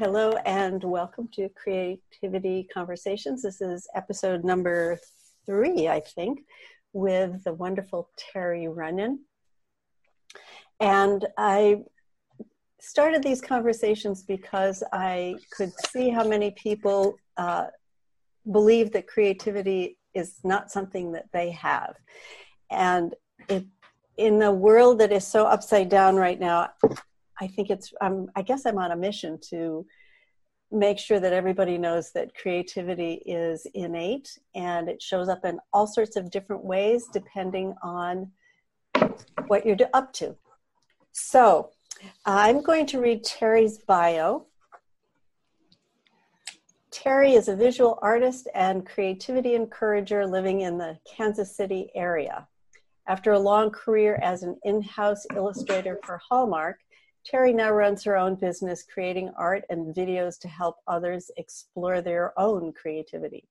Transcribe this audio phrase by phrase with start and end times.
[0.00, 3.42] Hello, and welcome to Creativity Conversations.
[3.42, 4.98] This is episode number
[5.44, 6.40] three, I think,
[6.94, 9.18] with the wonderful Terry Runyan.
[10.80, 11.82] And I
[12.80, 17.66] started these conversations because I could see how many people uh,
[18.50, 21.94] believe that creativity is not something that they have.
[22.70, 23.14] And
[23.50, 23.66] it,
[24.16, 26.70] in a world that is so upside down right now,
[27.40, 29.86] I think it's, um, I guess I'm on a mission to
[30.70, 35.86] make sure that everybody knows that creativity is innate and it shows up in all
[35.86, 38.30] sorts of different ways depending on
[39.48, 40.36] what you're up to.
[41.12, 41.70] So
[42.24, 44.46] I'm going to read Terry's bio.
[46.90, 52.46] Terry is a visual artist and creativity encourager living in the Kansas City area.
[53.08, 56.78] After a long career as an in house illustrator for Hallmark,
[57.24, 62.38] Terry now runs her own business creating art and videos to help others explore their
[62.38, 63.46] own creativity.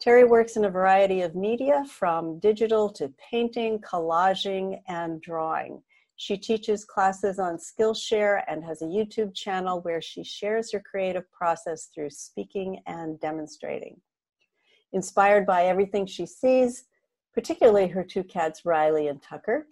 [0.00, 5.82] Terry works in a variety of media from digital to painting, collaging, and drawing.
[6.16, 11.30] She teaches classes on Skillshare and has a YouTube channel where she shares her creative
[11.32, 14.00] process through speaking and demonstrating.
[14.92, 16.84] Inspired by everything she sees,
[17.32, 19.66] particularly her two cats, Riley and Tucker,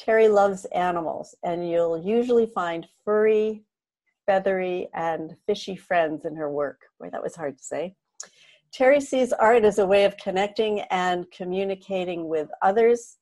[0.00, 3.64] Terry loves animals, and you'll usually find furry,
[4.24, 6.80] feathery, and fishy friends in her work.
[6.98, 7.94] Boy, that was hard to say.
[8.72, 13.18] Terry sees art as a way of connecting and communicating with others.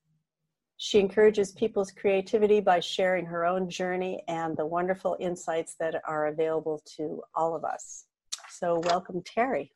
[0.77, 6.29] She encourages people's creativity by sharing her own journey and the wonderful insights that are
[6.29, 8.05] available to all of us.
[8.51, 9.73] So, welcome, Terry.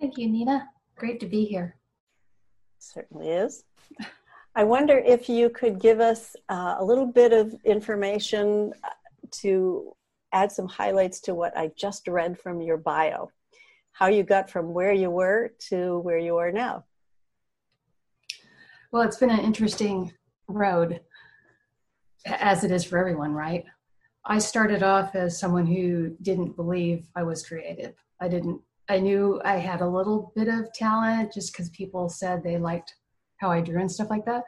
[0.00, 0.66] Thank you, Nina.
[0.96, 1.76] Great to be here.
[2.78, 3.64] Certainly is.
[4.54, 8.88] I wonder if you could give us uh, a little bit of information uh,
[9.40, 9.96] to
[10.32, 13.30] add some highlights to what I just read from your bio.
[13.92, 16.84] How you got from where you were to where you are now.
[18.90, 20.12] Well, it's been an interesting
[20.48, 21.00] road,
[22.26, 23.64] as it is for everyone, right?
[24.26, 27.94] I started off as someone who didn't believe I was creative.
[28.20, 32.42] I didn't, I knew I had a little bit of talent just because people said
[32.42, 32.94] they liked
[33.42, 34.44] how I drew and stuff like that.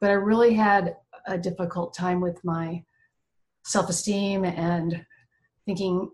[0.00, 0.96] But I really had
[1.26, 2.82] a difficult time with my
[3.64, 5.04] self esteem and
[5.66, 6.08] thinking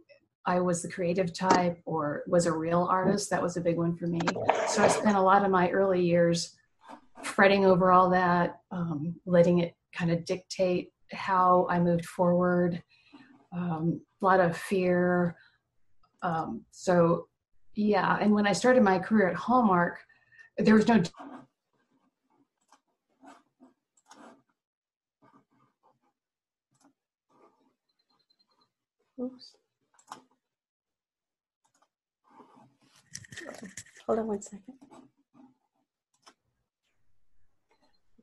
[0.47, 3.31] I was the creative type or was a real artist.
[3.31, 4.21] That was a big one for me.
[4.67, 6.57] So I spent a lot of my early years
[7.23, 12.83] fretting over all that, um, letting it kind of dictate how I moved forward.
[13.55, 15.37] Um, a lot of fear.
[16.23, 17.29] Um, so,
[17.75, 18.17] yeah.
[18.21, 19.99] And when I started my career at Hallmark,
[20.57, 21.03] there was no
[29.21, 29.57] Oops.
[34.07, 34.75] Hold on one second.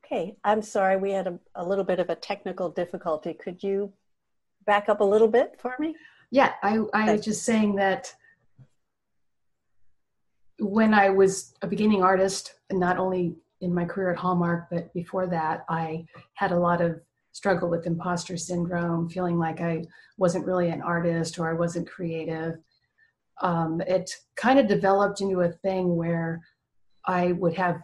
[0.05, 3.33] Okay, I'm sorry, we had a, a little bit of a technical difficulty.
[3.33, 3.93] Could you
[4.65, 5.95] back up a little bit for me?
[6.31, 8.13] Yeah, I, I was just saying that
[10.59, 15.27] when I was a beginning artist, not only in my career at Hallmark, but before
[15.27, 16.99] that, I had a lot of
[17.39, 19.85] struggle with imposter syndrome, feeling like I
[20.17, 22.55] wasn't really an artist or I wasn't creative.
[23.41, 26.41] Um, it kind of developed into a thing where
[27.05, 27.79] I would have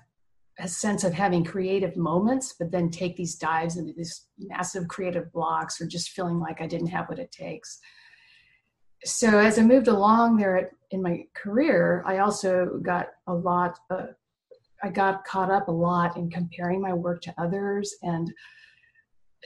[0.59, 5.31] a sense of having creative moments, but then take these dives into these massive creative
[5.31, 7.79] blocks or just feeling like I didn't have what it takes.
[9.05, 13.79] So as I moved along there in my career, I also got a lot.
[13.89, 14.07] Uh,
[14.83, 18.29] I got caught up a lot in comparing my work to others and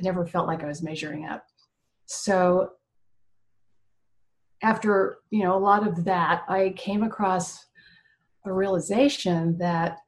[0.01, 1.45] never felt like I was measuring up.
[2.05, 2.71] So
[4.61, 7.65] after you know a lot of that, I came across
[8.45, 9.99] a realization that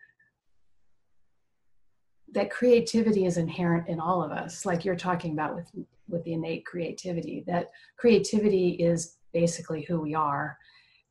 [2.33, 5.69] that creativity is inherent in all of us like you're talking about with
[6.07, 7.67] with the innate creativity that
[7.97, 10.57] creativity is basically who we are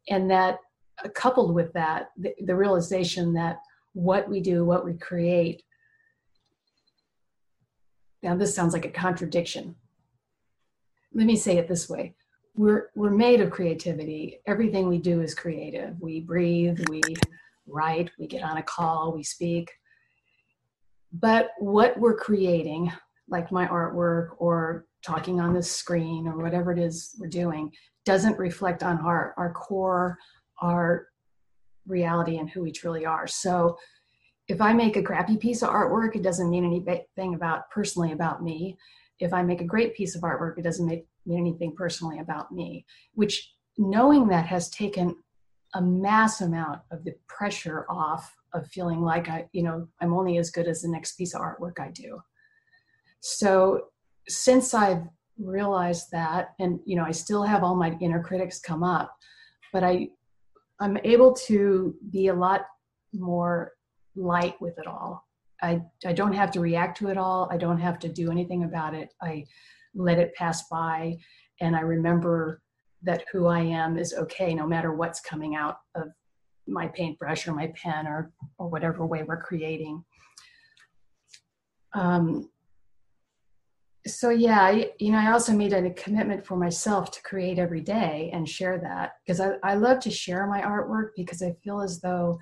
[0.08, 0.58] and that
[1.04, 3.58] uh, coupled with that the, the realization that
[3.92, 5.62] what we do what we create
[8.22, 9.74] now, this sounds like a contradiction.
[11.14, 12.14] Let me say it this way
[12.54, 14.40] we're, we're made of creativity.
[14.46, 15.98] Everything we do is creative.
[16.00, 17.00] We breathe, we
[17.66, 19.70] write, we get on a call, we speak.
[21.12, 22.92] But what we're creating,
[23.28, 27.72] like my artwork or talking on the screen or whatever it is we're doing,
[28.04, 30.18] doesn't reflect on our, our core,
[30.60, 31.06] our
[31.86, 33.26] reality, and who we truly are.
[33.26, 33.78] So
[34.50, 38.42] if I make a crappy piece of artwork, it doesn't mean anything about personally about
[38.42, 38.76] me.
[39.20, 42.50] If I make a great piece of artwork, it doesn't make, mean anything personally about
[42.50, 45.14] me, which knowing that has taken
[45.74, 50.36] a mass amount of the pressure off of feeling like I, you know, I'm only
[50.38, 52.20] as good as the next piece of artwork I do.
[53.20, 53.84] So
[54.26, 55.04] since I've
[55.38, 59.16] realized that, and you know, I still have all my inner critics come up,
[59.72, 60.08] but I,
[60.80, 62.62] I'm able to be a lot
[63.12, 63.74] more
[64.16, 65.26] light with it all.
[65.62, 67.48] I, I don't have to react to it all.
[67.50, 69.12] I don't have to do anything about it.
[69.22, 69.44] I
[69.94, 71.18] let it pass by
[71.60, 72.62] and I remember
[73.02, 76.08] that who I am is okay no matter what's coming out of
[76.66, 80.04] my paintbrush or my pen or or whatever way we're creating.
[81.94, 82.48] Um,
[84.06, 87.82] so yeah, I, you know, I also made a commitment for myself to create every
[87.82, 91.80] day and share that because I, I love to share my artwork because I feel
[91.80, 92.38] as though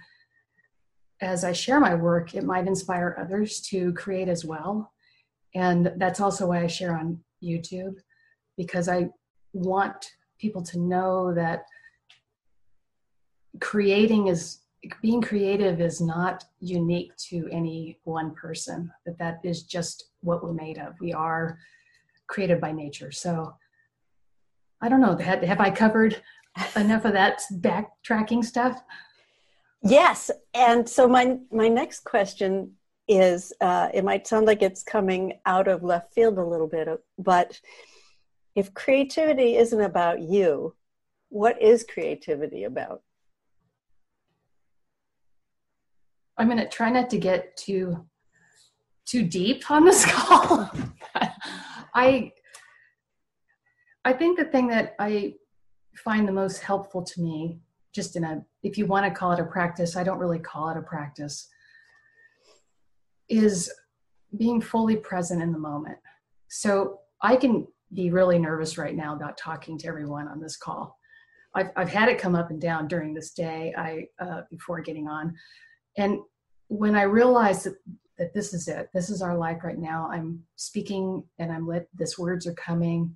[1.21, 4.93] as I share my work, it might inspire others to create as well.
[5.55, 7.97] And that's also why I share on YouTube
[8.57, 9.09] because I
[9.53, 11.65] want people to know that
[13.61, 14.59] creating is
[15.03, 20.53] being creative is not unique to any one person that that is just what we're
[20.53, 20.95] made of.
[21.01, 21.59] We are
[22.29, 23.11] created by nature.
[23.11, 23.55] So
[24.81, 26.21] i don't know have, have i covered
[26.77, 28.83] enough of that backtracking stuff
[29.83, 32.73] yes and so my my next question
[33.11, 36.89] is uh, it might sound like it's coming out of left field a little bit
[37.19, 37.59] but
[38.59, 40.75] if creativity isn't about you,
[41.29, 43.03] what is creativity about?
[46.37, 48.05] I'm going to try not to get too
[49.07, 50.71] too deep on this call.
[51.95, 52.33] I
[54.05, 55.35] I think the thing that I
[55.97, 57.61] find the most helpful to me,
[57.99, 60.69] just in a if you want to call it a practice, I don't really call
[60.69, 61.49] it a practice,
[63.29, 63.73] is
[64.37, 65.99] being fully present in the moment.
[66.49, 70.97] So I can be really nervous right now about talking to everyone on this call.
[71.57, 75.09] I've, I've had it come up and down during this day I uh, before getting
[75.09, 75.35] on.
[75.97, 76.21] And
[76.69, 77.79] when I realized that,
[78.19, 81.89] that this is it, this is our life right now, I'm speaking and I'm lit,
[81.95, 83.13] this words are coming.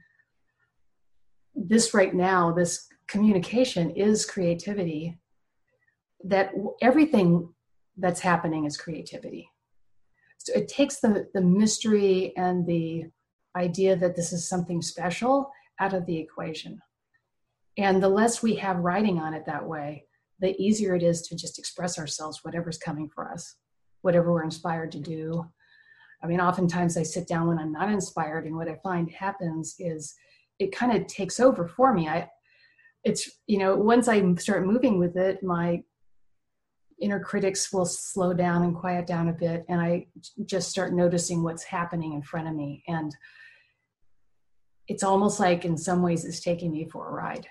[1.55, 5.19] This right now, this communication is creativity.
[6.25, 7.52] That everything
[7.96, 9.50] that's happening is creativity.
[10.38, 13.06] So it takes the, the mystery and the
[13.56, 15.50] idea that this is something special
[15.81, 16.81] out of the equation.
[17.76, 20.04] And the less we have writing on it that way,
[20.40, 23.56] the easier it is to just express ourselves, whatever's coming for us,
[24.02, 25.46] whatever we're inspired to do.
[26.22, 29.76] I mean, oftentimes I sit down when I'm not inspired, and what I find happens
[29.78, 30.14] is
[30.58, 32.08] it kind of takes over for me.
[32.08, 32.28] I,
[33.04, 35.82] it's, you know, once I start moving with it, my
[37.00, 40.06] inner critics will slow down and quiet down a bit, and I
[40.46, 42.84] just start noticing what's happening in front of me.
[42.87, 43.14] And
[44.87, 47.46] it's almost like in some ways it's taking me for a ride.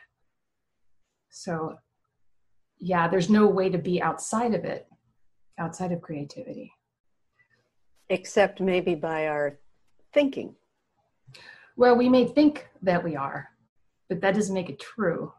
[1.29, 1.75] So,
[2.79, 4.87] yeah, there's no way to be outside of it,
[5.57, 6.71] outside of creativity.
[8.09, 9.59] Except maybe by our
[10.13, 10.55] thinking.
[11.77, 13.49] Well, we may think that we are,
[14.09, 15.33] but that doesn't make it true.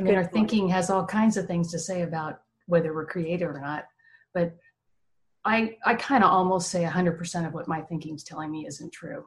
[0.00, 0.32] I mean, Good our point.
[0.34, 3.84] thinking has all kinds of things to say about whether we're creative or not.
[4.34, 4.56] But
[5.44, 9.24] I, I kind of almost say 100% of what my thinking's telling me isn't true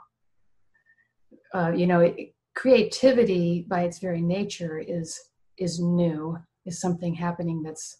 [1.53, 5.19] uh, you know it, creativity by its very nature is
[5.57, 7.97] is new is something happening that's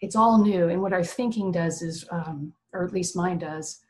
[0.00, 3.80] it's all new and what our thinking does is um, or at least mine does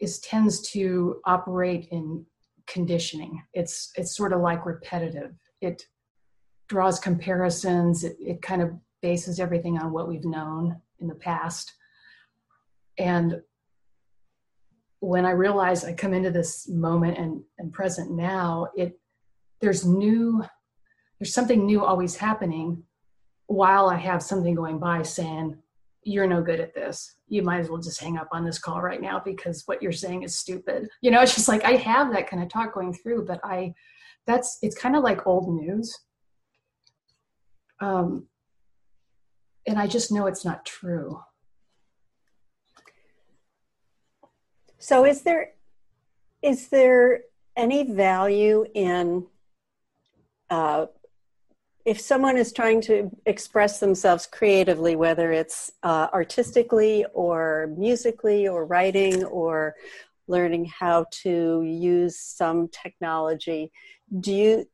[0.00, 2.24] is tends to operate in
[2.66, 5.84] conditioning it's it's sort of like repetitive it
[6.70, 8.72] draws comparisons it, it kind of
[9.02, 11.74] bases everything on what we've known in the past
[12.98, 13.42] and
[15.00, 18.98] when I realize I come into this moment and, and present now, it
[19.60, 20.44] there's new
[21.18, 22.82] there's something new always happening
[23.46, 25.56] while I have something going by saying,
[26.02, 27.16] You're no good at this.
[27.28, 29.92] You might as well just hang up on this call right now because what you're
[29.92, 30.88] saying is stupid.
[31.00, 33.74] You know, it's just like I have that kind of talk going through, but I
[34.26, 35.98] that's it's kind of like old news.
[37.80, 38.26] Um
[39.66, 41.22] and I just know it's not true.
[44.78, 45.52] So is there
[46.42, 47.20] is there
[47.56, 49.26] any value in
[50.48, 50.86] uh,
[51.84, 58.64] if someone is trying to express themselves creatively, whether it's uh, artistically or musically or
[58.66, 59.74] writing or
[60.28, 63.70] learning how to use some technology,
[64.20, 64.66] do you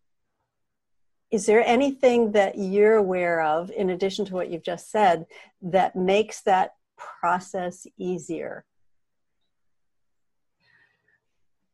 [1.30, 5.26] is there anything that you're aware of in addition to what you've just said
[5.60, 8.64] that makes that process easier?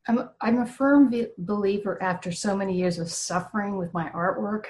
[0.09, 4.64] I'm, I'm a firm believer after so many years of suffering with my artwork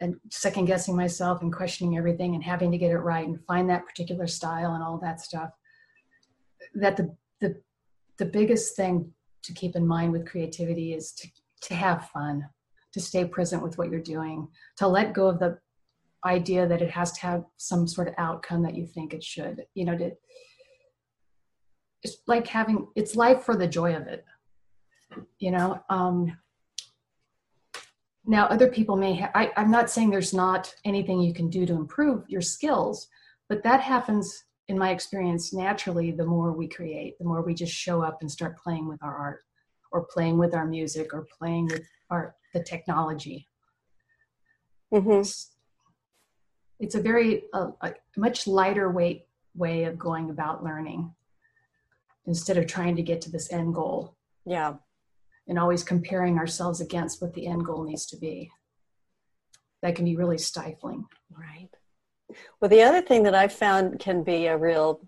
[0.00, 3.68] and second guessing myself and questioning everything and having to get it right and find
[3.70, 5.50] that particular style and all that stuff
[6.74, 7.56] that the the
[8.18, 11.28] the biggest thing to keep in mind with creativity is to
[11.60, 12.46] to have fun
[12.94, 15.58] to stay present with what you're doing to let go of the
[16.24, 19.64] idea that it has to have some sort of outcome that you think it should
[19.74, 20.12] you know to
[22.02, 24.24] it's like having it's life for the joy of it
[25.38, 26.36] you know um
[28.26, 31.66] now other people may have I, i'm not saying there's not anything you can do
[31.66, 33.08] to improve your skills
[33.48, 37.72] but that happens in my experience naturally the more we create the more we just
[37.72, 39.40] show up and start playing with our art
[39.92, 43.46] or playing with our music or playing with our the technology.
[44.92, 45.10] Mm-hmm.
[45.20, 45.50] it's,
[46.78, 51.12] it's, a very uh, a much lighter weight way of going about learning
[52.26, 54.16] instead of trying to get to this end goal.
[54.46, 54.74] Yeah.
[55.48, 58.50] And always comparing ourselves against what the end goal needs to be.
[59.82, 61.04] That can be really stifling.
[61.30, 61.68] Right.
[62.60, 65.00] Well, the other thing that I've found can be a real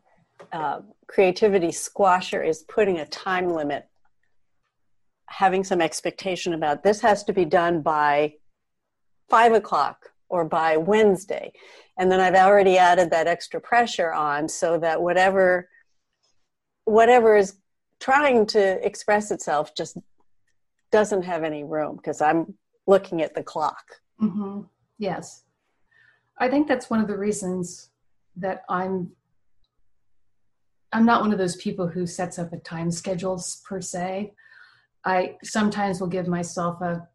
[0.53, 3.89] uh, creativity squasher is putting a time limit,
[5.29, 8.35] having some expectation about this has to be done by
[9.29, 11.53] five o'clock or by Wednesday.
[11.99, 15.69] And then I've already added that extra pressure on so that whatever
[16.85, 17.57] whatever is
[17.99, 19.99] trying to express itself just
[20.93, 22.55] doesn't have any room because I'm
[22.87, 23.85] looking at the clock.
[24.23, 24.61] Mm-hmm.
[24.99, 25.43] Yes.
[26.39, 27.91] I think that's one of the reasons
[28.37, 29.11] that I'm
[30.93, 34.33] I'm not one of those people who sets up a time schedules per se.
[35.07, 37.09] I sometimes will give myself a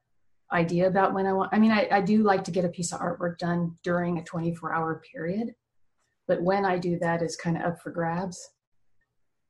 [0.54, 1.54] idea about when I want.
[1.54, 4.24] I mean, I, I do like to get a piece of artwork done during a
[4.24, 5.54] 24 hour period,
[6.28, 8.50] but when I do that is kind of up for grabs.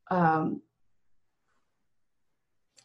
[0.09, 0.61] Um,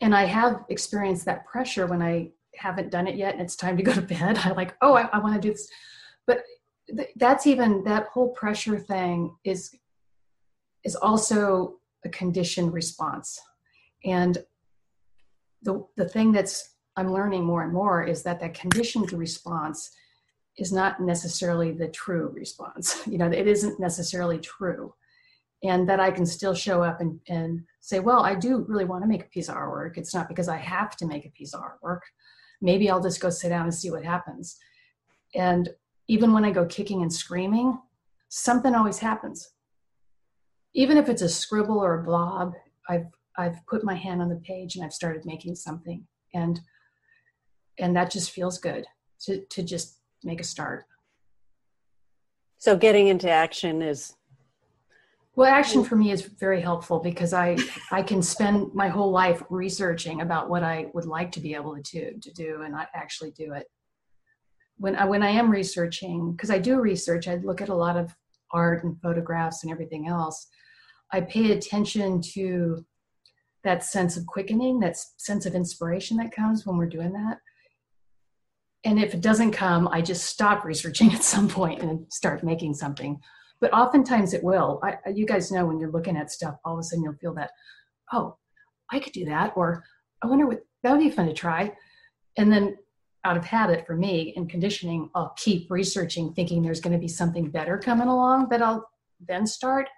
[0.01, 3.77] and I have experienced that pressure when I haven't done it yet and it's time
[3.77, 4.39] to go to bed.
[4.45, 5.69] I'm like, oh, I, I want to do this.
[6.27, 6.43] But
[7.17, 9.75] that's even that whole pressure thing is
[10.85, 13.41] is also a conditioned response
[14.05, 14.39] and
[15.63, 19.91] the the thing that's i'm learning more and more is that that conditioned response
[20.59, 23.03] is not necessarily the true response.
[23.07, 24.95] You know it isn't necessarily true.
[25.63, 29.03] And that i can still show up and, and say well i do really want
[29.03, 29.97] to make a piece of artwork.
[29.97, 32.01] It's not because i have to make a piece of artwork.
[32.61, 34.57] Maybe i'll just go sit down and see what happens.
[35.35, 35.71] And
[36.09, 37.79] even when I go kicking and screaming,
[38.29, 39.51] something always happens.
[40.75, 42.55] Even if it's a scribble or a blob,
[42.89, 43.07] I've
[43.39, 46.61] I've put my hand on the page and I've started making something, and
[47.79, 48.87] and that just feels good
[49.23, 50.85] to to just make a start.
[52.59, 54.15] So getting into action is
[55.35, 57.55] well action for me is very helpful because i
[57.93, 61.77] i can spend my whole life researching about what i would like to be able
[61.85, 63.67] to to do and i actually do it
[64.79, 67.97] when I when I am researching, because I do research, I look at a lot
[67.97, 68.15] of
[68.53, 70.49] art and photographs and everything else.
[71.13, 72.85] I pay attention to
[73.67, 77.39] that sense of quickening, that sense of inspiration that comes when we're doing that.
[78.85, 82.75] And if it doesn't come, I just stop researching at some point and start making
[82.75, 83.21] something.
[83.61, 84.81] But oftentimes it will.
[84.83, 87.35] I, you guys know when you're looking at stuff, all of a sudden you'll feel
[87.35, 87.51] that,
[88.13, 88.37] oh,
[88.91, 89.83] I could do that, or
[90.23, 91.75] I wonder what that would be fun to try.
[92.37, 92.77] And then
[93.25, 97.09] out of habit for me and conditioning, I'll keep researching, thinking there's going to be
[97.09, 98.89] something better coming along that I'll
[99.27, 99.89] then start.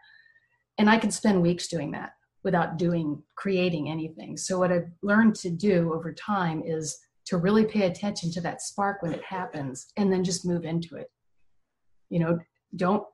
[0.78, 2.12] And I can spend weeks doing that
[2.48, 4.38] without doing, creating anything.
[4.38, 8.62] So, what I've learned to do over time is to really pay attention to that
[8.62, 11.10] spark when it happens and then just move into it.
[12.08, 12.38] You know,
[12.74, 13.04] don't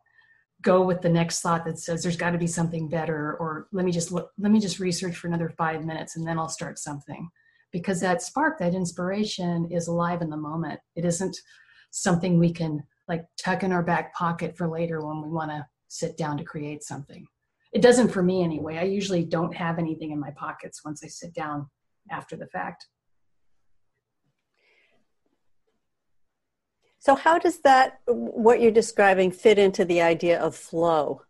[0.62, 3.84] go with the next thought that says there's got to be something better or let
[3.84, 6.78] me just look, let me just research for another 5 minutes and then I'll start
[6.78, 7.28] something
[7.72, 10.78] because that spark, that inspiration is alive in the moment.
[10.94, 11.36] It isn't
[11.90, 15.66] something we can like tuck in our back pocket for later when we want to
[15.88, 17.26] sit down to create something.
[17.74, 18.78] It doesn't for me anyway.
[18.78, 21.68] I usually don't have anything in my pockets once I sit down
[22.08, 22.86] after the fact.
[27.00, 31.22] So, how does that, what you're describing, fit into the idea of flow?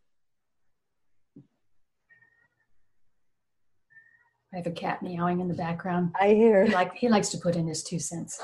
[4.53, 6.15] I have a cat meowing in the background.
[6.21, 6.67] I hear.
[6.67, 8.41] He like he likes to put in his two cents.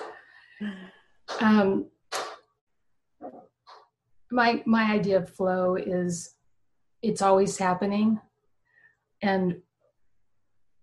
[1.41, 1.87] Um,
[4.33, 6.35] my my idea of flow is
[7.03, 8.21] it's always happening,
[9.23, 9.57] and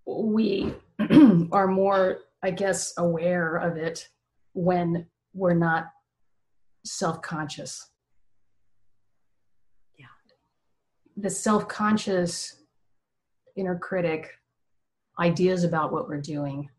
[0.06, 0.74] we
[1.52, 4.08] are more, I guess, aware of it
[4.54, 5.88] when we're not
[6.86, 7.92] self-conscious.
[9.98, 10.06] Yeah.
[11.18, 12.64] The self-conscious
[13.56, 14.32] inner critic
[15.20, 16.70] ideas about what we're doing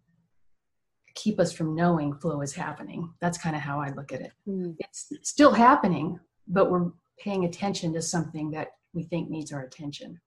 [1.18, 3.12] keep us from knowing flow is happening.
[3.20, 4.32] That's kind of how I look at it.
[4.48, 4.76] Mm.
[4.78, 10.20] It's still happening, but we're paying attention to something that we think needs our attention.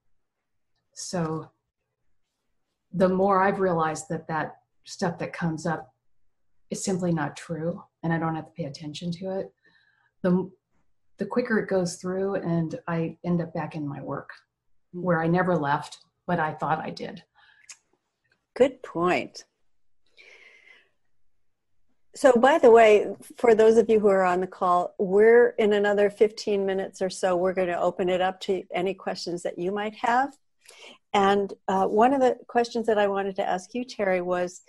[0.93, 1.49] So
[2.93, 5.93] the more I've realized that that stuff that comes up
[6.69, 9.51] is simply not true and I don't have to pay attention to it,
[10.23, 10.49] the
[11.17, 14.31] the quicker it goes through and I end up back in my work
[14.91, 17.23] where I never left, but I thought I did.
[18.55, 19.45] Good point.
[22.13, 25.73] So, by the way, for those of you who are on the call, we're in
[25.73, 29.57] another 15 minutes or so, we're going to open it up to any questions that
[29.57, 30.35] you might have.
[31.13, 34.61] And uh, one of the questions that I wanted to ask you, Terry, was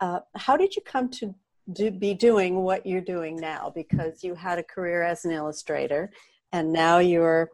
[0.00, 1.34] uh, how did you come to
[1.72, 3.72] do, be doing what you're doing now?
[3.74, 6.10] Because you had a career as an illustrator,
[6.52, 7.50] and now you're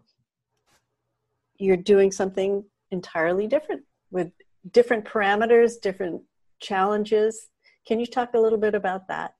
[1.58, 4.30] you're doing something entirely different with
[4.72, 6.22] different parameters, different
[6.60, 7.48] challenges.
[7.86, 9.34] Can you talk a little bit about that?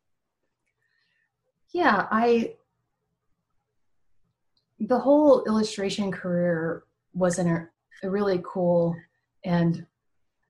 [1.72, 2.54] Yeah, I
[4.78, 6.84] the whole illustration career
[7.14, 7.68] was an,
[8.02, 8.94] a really cool
[9.44, 9.86] and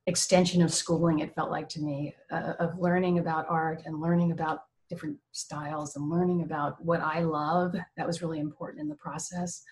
[0.06, 4.32] extension of schooling it felt like to me uh, of learning about art and learning
[4.32, 8.94] about different styles and learning about what i love that was really important in the
[8.94, 9.64] process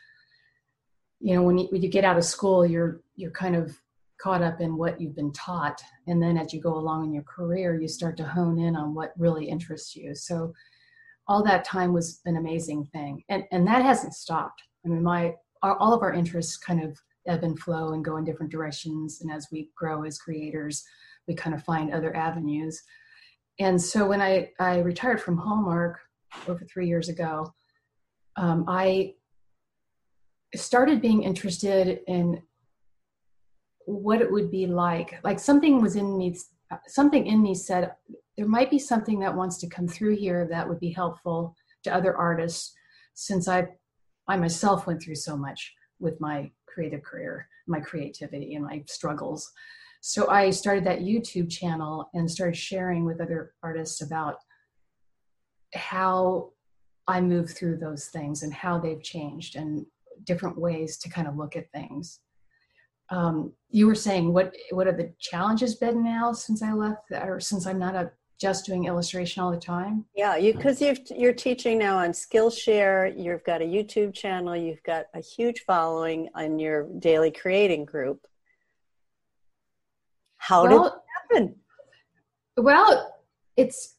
[1.20, 3.78] you know when you, when you get out of school you're you're kind of
[4.24, 7.24] caught up in what you've been taught and then as you go along in your
[7.24, 10.14] career you start to hone in on what really interests you.
[10.14, 10.54] So
[11.28, 14.62] all that time was an amazing thing and and that hasn't stopped.
[14.82, 18.16] I mean my our, all of our interests kind of ebb and flow and go
[18.16, 20.82] in different directions and as we grow as creators
[21.28, 22.82] we kind of find other avenues.
[23.58, 25.98] And so when i i retired from hallmark
[26.48, 27.52] over three years ago
[28.36, 29.12] um, i
[30.54, 32.40] started being interested in
[33.86, 35.18] what it would be like.
[35.24, 36.36] Like something was in me
[36.86, 37.92] something in me said
[38.36, 41.94] there might be something that wants to come through here that would be helpful to
[41.94, 42.74] other artists
[43.14, 43.66] since i
[44.28, 49.50] i myself went through so much with my creative career my creativity and my struggles.
[50.00, 54.36] So i started that youtube channel and started sharing with other artists about
[55.74, 56.50] how
[57.08, 59.86] i move through those things and how they've changed and
[60.24, 62.20] different ways to kind of look at things
[63.10, 67.40] um, you were saying what what are the challenges been now since I left or
[67.40, 70.04] since I'm not a just doing illustration all the time?
[70.14, 73.12] Yeah, you because you you're teaching now on Skillshare.
[73.16, 74.56] You've got a YouTube channel.
[74.56, 78.26] You've got a huge following on your daily creating group.
[80.38, 81.56] How well, did it happen?
[82.56, 83.14] Well,
[83.56, 83.96] it's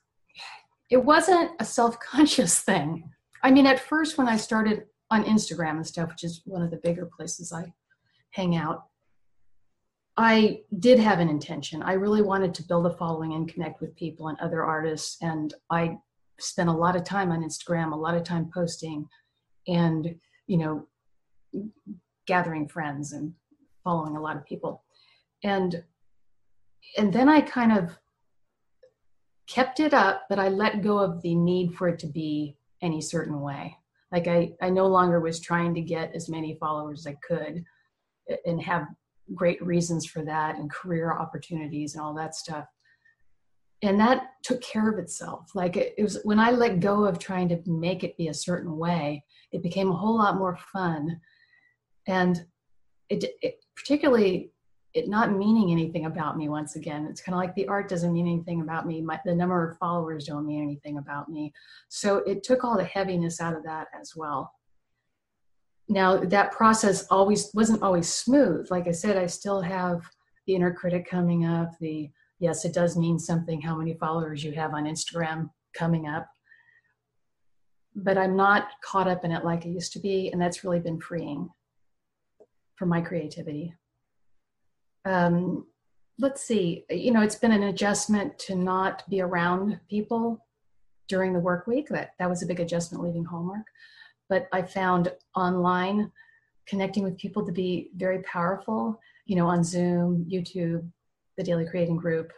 [0.89, 3.09] it wasn't a self-conscious thing.
[3.43, 6.71] I mean, at first when I started on Instagram and stuff, which is one of
[6.71, 7.73] the bigger places I
[8.31, 8.85] hang out,
[10.17, 11.83] I did have an intention.
[11.83, 15.17] I really wanted to build a following and connect with people and other artists.
[15.21, 15.97] And I
[16.39, 19.07] spent a lot of time on Instagram, a lot of time posting
[19.67, 20.15] and,
[20.47, 20.87] you know,
[22.27, 23.33] gathering friends and
[23.83, 24.83] following a lot of people.
[25.43, 25.83] And
[26.97, 27.97] and then I kind of
[29.47, 33.01] kept it up, but I let go of the need for it to be any
[33.01, 33.75] certain way.
[34.11, 37.63] Like I, I no longer was trying to get as many followers as I could
[38.45, 38.87] and have
[39.33, 42.65] great reasons for that and career opportunities and all that stuff.
[43.81, 45.51] And that took care of itself.
[45.53, 48.33] Like it, it, was when i let go of trying to make it be a
[48.33, 51.19] certain way it became a whole lot more fun.
[52.07, 52.45] And
[53.09, 54.51] it, it particularly
[54.93, 57.05] it not meaning anything about me once again.
[57.09, 59.01] It's kind of like the art doesn't mean anything about me.
[59.01, 61.51] My, the number of followers don't mean anything about me.
[61.89, 64.53] So it took all the heaviness out of that as well
[65.87, 68.69] now that process always wasn't always smooth.
[68.71, 70.01] Like i said i still have
[70.47, 74.51] the inner critic coming up the yes it does mean something how many followers you
[74.53, 76.27] have on instagram coming up.
[77.95, 80.79] But i'm not caught up in it like i used to be and that's really
[80.79, 81.49] been freeing
[82.75, 83.73] for my creativity.
[85.05, 85.67] Um,
[86.17, 90.43] let's see you know it's been an adjustment to not be around people
[91.07, 91.89] during the work week.
[91.89, 93.67] That that was a big adjustment leaving hallmark
[94.29, 96.11] but I found online
[96.67, 100.89] connecting with people to be very powerful, you know, on Zoom, YouTube,
[101.37, 102.31] the Daily Creating Group,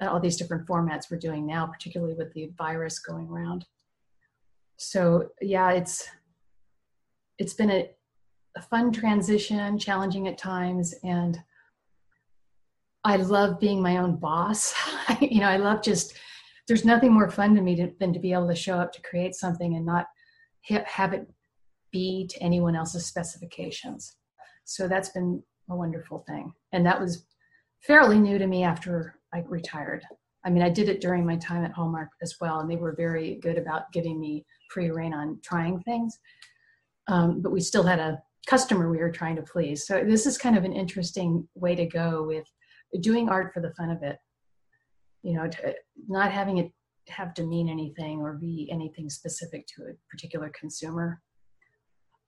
[0.00, 3.66] uh, all these different formats we're doing now, particularly with the virus going around.
[4.76, 6.08] So yeah, it's
[7.38, 7.90] it's been a,
[8.56, 11.38] a fun transition, challenging at times, and
[13.04, 14.74] I love being my own boss.
[15.20, 16.14] you know, I love just
[16.66, 19.02] there's nothing more fun to me to, than to be able to show up to
[19.02, 20.06] create something and not
[20.62, 21.26] have it
[21.92, 24.16] be to anyone else's specifications.
[24.64, 26.52] So that's been a wonderful thing.
[26.72, 27.26] And that was
[27.86, 30.04] fairly new to me after I retired.
[30.44, 32.94] I mean, I did it during my time at Hallmark as well, and they were
[32.96, 36.18] very good about giving me free rein on trying things.
[37.08, 39.86] Um, but we still had a customer we were trying to please.
[39.86, 42.44] So this is kind of an interesting way to go with
[43.00, 44.18] doing art for the fun of it.
[45.22, 45.50] You know,
[46.08, 46.72] not having it
[47.10, 51.20] have to mean anything or be anything specific to a particular consumer.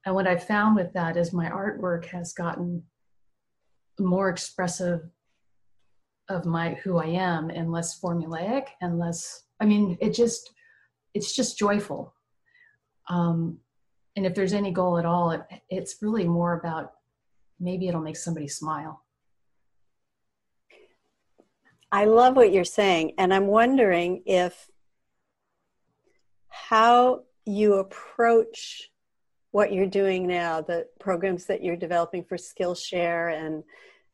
[0.04, 2.82] And what I found with that is my artwork has gotten
[3.98, 5.00] more expressive
[6.28, 10.52] of my who I am and less formulaic and less I mean it just
[11.14, 12.14] it's just joyful.
[13.08, 13.58] Um,
[14.16, 16.92] and if there's any goal at all, it, it's really more about
[17.60, 19.02] maybe it'll make somebody smile.
[21.90, 24.68] I love what you're saying, and I'm wondering if
[26.52, 28.90] how you approach
[29.50, 33.64] what you're doing now, the programs that you're developing for Skillshare and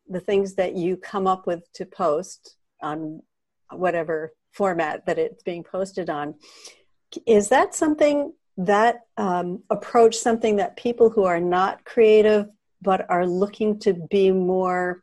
[0.08, 3.22] the things that you come up with to post on
[3.70, 6.34] whatever format that it's being posted on.
[7.26, 12.46] Is that something that um, approach something that people who are not creative
[12.80, 15.02] but are looking to be more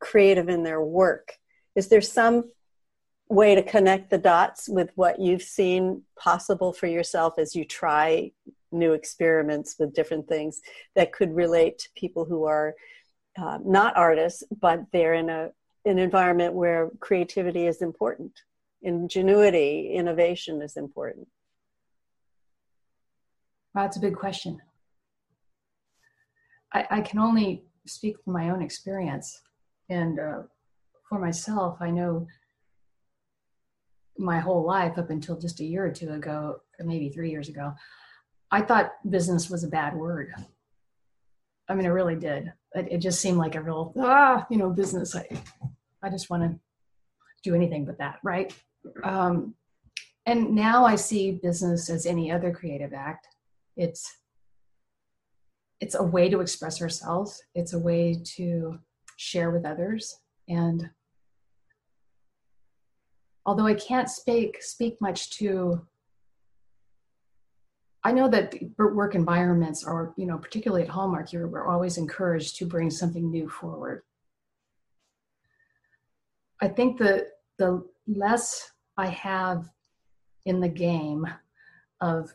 [0.00, 1.32] creative in their work?
[1.76, 2.50] Is there some
[3.28, 8.30] way to connect the dots with what you've seen possible for yourself as you try
[8.70, 10.60] new experiments with different things
[10.94, 12.74] that could relate to people who are
[13.38, 15.50] uh, not artists, but they're in a
[15.86, 18.32] an environment where creativity is important,
[18.82, 21.28] ingenuity, innovation is important.
[23.74, 24.62] that's a big question.
[26.72, 29.42] I, I, can only speak from my own experience,
[29.90, 30.42] and uh,
[31.08, 32.26] for myself, I know
[34.18, 37.48] my whole life up until just a year or two ago, or maybe three years
[37.48, 37.72] ago,
[38.50, 40.32] I thought business was a bad word.
[41.68, 42.52] I mean, I really did.
[42.74, 45.16] It, it just seemed like a real, ah, you know, business.
[45.16, 45.26] I,
[46.02, 46.58] I just want to
[47.42, 48.54] do anything but that, right?
[49.02, 49.54] Um,
[50.26, 53.28] and now I see business as any other creative act.
[53.76, 54.18] It's
[55.80, 57.42] it's a way to express ourselves.
[57.54, 58.78] It's a way to
[59.16, 60.16] share with others.
[60.48, 60.88] And
[63.46, 65.86] although I can't speak speak much to
[68.06, 72.56] I know that work environments are, you know, particularly at Hallmark, you're we're always encouraged
[72.56, 74.02] to bring something new forward.
[76.60, 79.70] I think that the less I have
[80.44, 81.26] in the game
[82.00, 82.30] of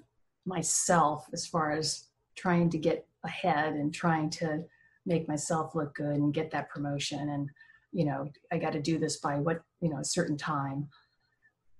[0.45, 4.63] myself as far as trying to get ahead and trying to
[5.05, 7.49] make myself look good and get that promotion and
[7.91, 10.87] you know i got to do this by what you know a certain time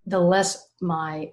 [0.05, 1.31] the less my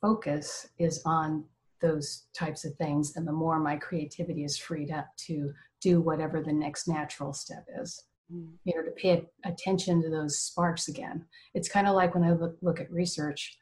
[0.00, 1.44] focus is on
[1.80, 6.40] those types of things and the more my creativity is freed up to do whatever
[6.40, 8.04] the next natural step is.
[8.32, 8.52] Mm.
[8.64, 11.26] you know to pay attention to those sparks again.
[11.54, 13.58] It's kind of like when i look, look at research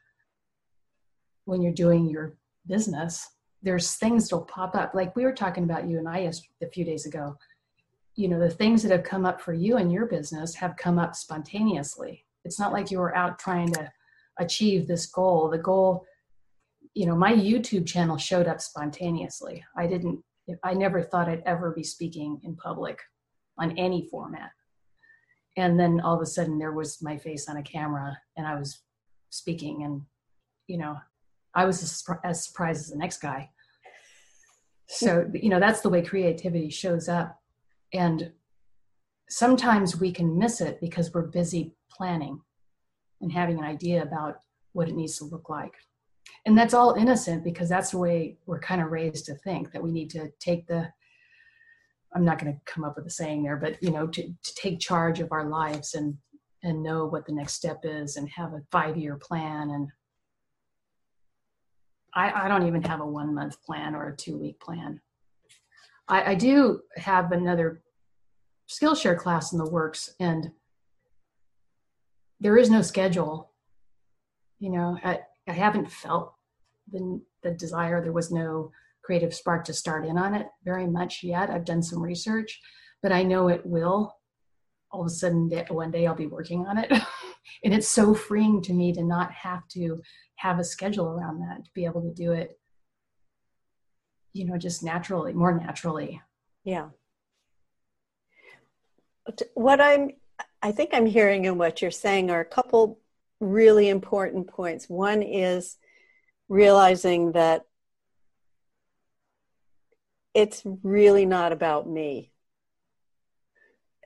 [1.46, 3.26] when you're doing your business
[3.62, 4.94] there's things that'll pop up.
[4.94, 6.30] Like we were talking about you and i
[6.62, 7.36] a few days ago.
[8.14, 10.98] You know the things that have come up for you and your business have come
[10.98, 13.90] up spontaneously it's not like you were out trying to
[14.38, 15.50] achieve this goal.
[15.50, 16.06] The goal
[16.94, 19.64] you know my youtube channel showed up spontaneously.
[19.76, 20.22] I didn't
[20.64, 22.98] i never thought i'd ever be speaking in public
[23.58, 24.50] on any format.
[25.56, 28.56] And then all of a sudden there was my face on a camera and i
[28.56, 28.82] was
[29.30, 30.02] speaking and
[30.66, 30.96] you know
[31.54, 33.50] i was as, surprised as the next guy.
[34.88, 37.38] So you know that's the way creativity shows up.
[37.92, 38.32] And
[39.28, 42.40] sometimes we can miss it because we're busy planning
[43.20, 44.40] and having an idea about
[44.72, 45.74] what it needs to look like.
[46.46, 49.82] And that's all innocent because that's the way we're kind of raised to think that
[49.82, 50.90] we need to take the
[52.12, 54.54] i'm not going to come up with a saying there but you know to, to
[54.56, 56.16] take charge of our lives and
[56.62, 59.88] and know what the next step is and have a five year plan and
[62.14, 65.00] I, I don't even have a one month plan or a two week plan.
[66.08, 67.82] I, I do have another
[68.68, 70.50] skillshare class in the works and
[72.40, 73.52] there is no schedule
[74.58, 76.34] you know I, I haven't felt
[76.92, 78.02] the, the desire.
[78.02, 78.70] There was no
[79.02, 81.50] creative spark to start in on it very much yet.
[81.50, 82.60] I've done some research,
[83.02, 84.14] but I know it will.
[84.92, 86.90] All of a sudden, one day I'll be working on it.
[87.64, 90.00] and it's so freeing to me to not have to
[90.36, 92.58] have a schedule around that, to be able to do it,
[94.32, 96.20] you know, just naturally, more naturally.
[96.64, 96.88] Yeah.
[99.54, 100.10] What I'm,
[100.62, 103.00] I think I'm hearing in what you're saying are a couple
[103.40, 104.88] really important points.
[104.88, 105.78] One is
[106.48, 107.64] realizing that
[110.34, 112.32] it's really not about me.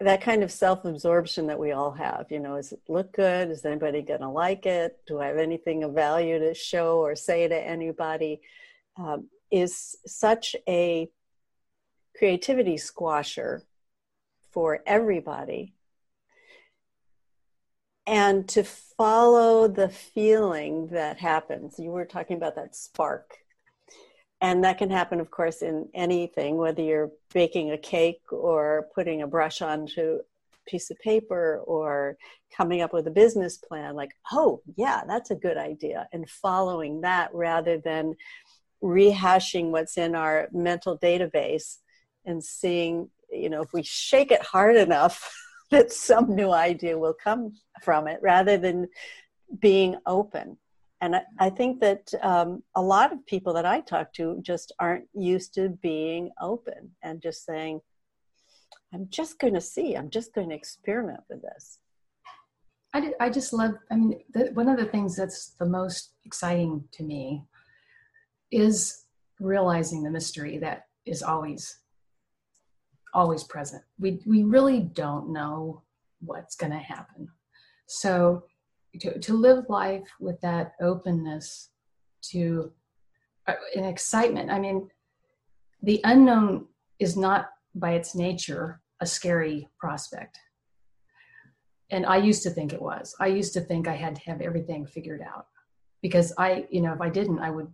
[0.01, 3.65] that kind of self-absorption that we all have you know does it look good is
[3.65, 7.47] anybody going to like it do i have anything of value to show or say
[7.49, 8.41] to anybody
[8.97, 11.09] um, is such a
[12.19, 13.63] creativity squasher
[14.53, 15.74] for everybody
[18.07, 21.79] and to follow the feeling that happens.
[21.79, 23.39] You were talking about that spark.
[24.41, 29.23] And that can happen of course in anything whether you're baking a cake or putting
[29.23, 32.19] a brush onto a piece of paper or
[32.55, 37.01] coming up with a business plan like oh yeah that's a good idea and following
[37.01, 38.15] that rather than
[38.83, 41.79] rehashing what's in our mental database
[42.27, 45.35] and seeing you know if we shake it hard enough
[45.75, 48.89] that some new idea will come from it rather than
[49.61, 50.57] being open
[51.05, 54.73] and I, I think that um, a lot of people that I talk to just
[54.79, 57.81] aren't used to being open and just saying,
[58.95, 61.79] I'm just going to see, I'm just going to experiment with this.
[62.95, 66.85] I, I just love, I mean, the, one of the things that's the most exciting
[66.93, 67.45] to me
[68.51, 69.05] is
[69.41, 71.81] realizing the mystery that is always
[73.15, 75.83] always present we we really don't know
[76.21, 77.29] what's going to happen
[77.87, 78.45] so
[79.01, 81.71] to, to live life with that openness
[82.31, 82.73] to
[83.47, 84.51] uh, an excitement.
[84.51, 84.89] I mean,
[85.83, 86.67] the unknown
[86.99, 90.39] is not by its nature a scary prospect.
[91.91, 93.15] And I used to think it was.
[93.21, 95.47] I used to think I had to have everything figured out
[96.01, 97.71] because I, you know, if I didn't, I would,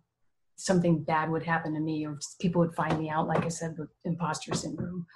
[0.57, 3.76] something bad would happen to me or people would find me out, like I said,
[3.79, 5.07] with imposter syndrome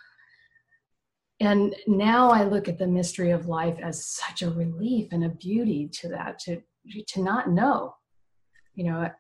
[1.45, 5.29] and now i look at the mystery of life as such a relief and a
[5.29, 6.61] beauty to that to
[7.07, 7.95] to not know
[8.75, 9.11] you know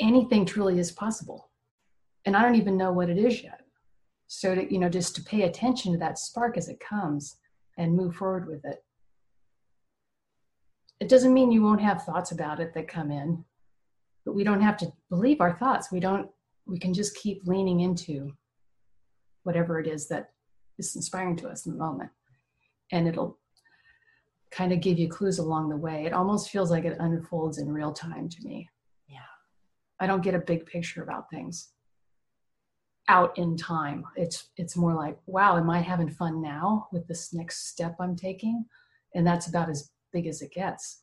[0.00, 1.50] anything truly is possible.
[2.24, 3.60] And i don't even know what it is yet.
[4.26, 7.36] So to you know just to pay attention to that spark as it comes
[7.76, 8.84] and move forward with it.
[11.00, 13.44] It doesn't mean you won't have thoughts about it that come in
[14.24, 15.90] but we don't have to believe our thoughts.
[15.90, 16.28] We don't
[16.66, 18.32] we can just keep leaning into
[19.42, 20.30] whatever it is that
[20.78, 22.10] is inspiring to us in the moment.
[22.92, 23.38] And it'll
[24.50, 26.04] kind of give you clues along the way.
[26.04, 28.68] It almost feels like it unfolds in real time to me.
[29.08, 29.18] Yeah.
[30.00, 31.70] I don't get a big picture about things
[33.08, 34.04] out in time.
[34.16, 38.16] It's it's more like, wow, am I having fun now with this next step I'm
[38.16, 38.64] taking?
[39.14, 41.02] And that's about as big as it gets.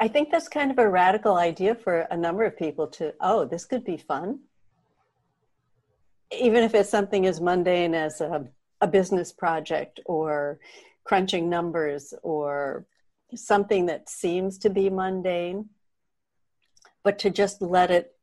[0.00, 3.44] I think that's kind of a radical idea for a number of people to, oh,
[3.44, 4.38] this could be fun
[6.30, 8.46] even if it's something as mundane as a,
[8.80, 10.58] a business project or
[11.04, 12.86] crunching numbers or
[13.34, 15.68] something that seems to be mundane,
[17.02, 18.14] but to just let it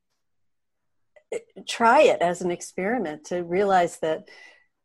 [1.67, 4.29] try it as an experiment to realize that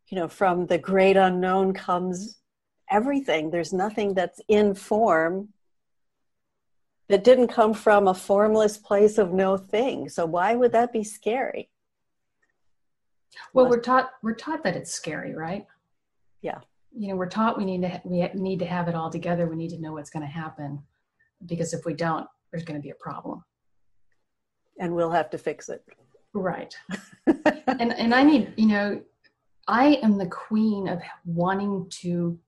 [0.08, 2.40] you know from the great unknown comes
[2.90, 3.50] everything.
[3.50, 5.50] There's nothing that's in form
[7.08, 10.08] that didn't come from a formless place of no thing.
[10.08, 11.70] So why would that be scary
[13.52, 15.66] well, we're taught we're taught that it's scary, right?
[16.42, 16.58] Yeah.
[16.92, 19.46] You know, we're taught we need to we need to have it all together.
[19.46, 20.82] We need to know what's going to happen,
[21.46, 23.44] because if we don't, there's going to be a problem,
[24.78, 25.84] and we'll have to fix it.
[26.34, 26.74] Right.
[27.26, 29.00] and and I need you know,
[29.68, 32.38] I am the queen of wanting to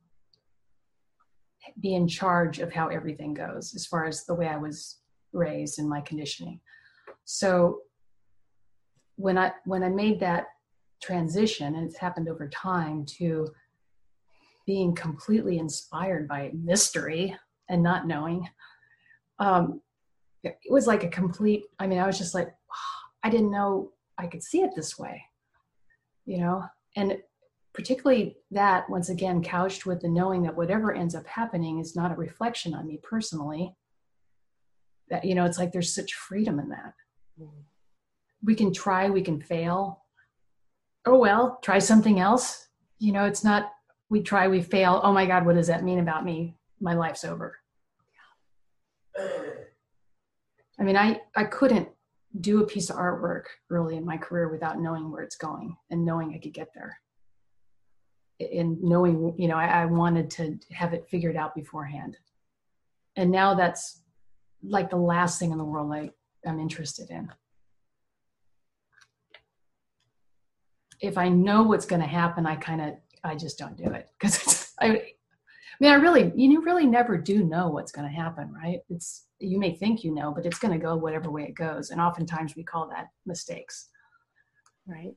[1.81, 4.99] be in charge of how everything goes, as far as the way I was
[5.33, 6.61] raised and my conditioning.
[7.25, 7.81] So
[9.17, 10.47] when I when I made that
[11.03, 13.49] transition, and it's happened over time, to
[14.67, 17.37] being completely inspired by mystery
[17.69, 18.49] and not knowing.
[19.39, 19.81] Um,
[20.45, 22.55] it was like a complete, I mean, I was just like,
[23.23, 25.23] I didn't know I could see it this way,
[26.27, 26.65] you know?
[26.97, 27.19] And
[27.73, 32.13] particularly that, once again, couched with the knowing that whatever ends up happening is not
[32.13, 33.75] a reflection on me personally.
[35.11, 36.95] That, you know, it's like there's such freedom in that.
[37.41, 37.61] Mm-hmm.
[38.45, 40.02] We can try, we can fail,
[41.07, 42.69] oh well try something else.
[42.99, 43.73] You know it's not
[44.09, 45.01] we try we fail.
[45.03, 46.57] Oh my god what does that mean about me?
[46.81, 47.59] My life's over.
[49.19, 51.89] I mean i i couldn't
[52.41, 56.05] do a piece of artwork early in my career without knowing where it's going and
[56.05, 56.99] knowing i could get there.
[58.41, 62.17] And knowing you know I, I wanted to have it figured out beforehand.
[63.17, 64.03] And now that's
[64.63, 66.11] like the last thing in the world I,
[66.47, 67.31] i'm interested in
[71.03, 74.09] if I know what's going to happen, I kind of I just don't do it
[74.19, 75.13] because I, I
[75.81, 78.79] mean I really you really never do know what's going to happen, right?
[78.89, 81.91] It's you may think you know, but it's going to go whatever way it goes,
[81.91, 83.89] and oftentimes we call that mistakes,
[84.87, 85.15] right?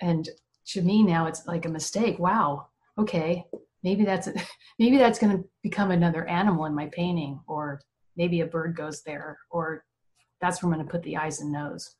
[0.00, 0.28] And
[0.68, 2.18] to me now it's like a mistake.
[2.18, 2.68] Wow.
[2.98, 3.44] Okay.
[3.82, 4.28] Maybe that's
[4.78, 7.80] maybe that's going to become another animal in my painting, or
[8.16, 9.84] maybe a bird goes there, or
[10.40, 11.96] that's where I'm going to put the eyes and nose.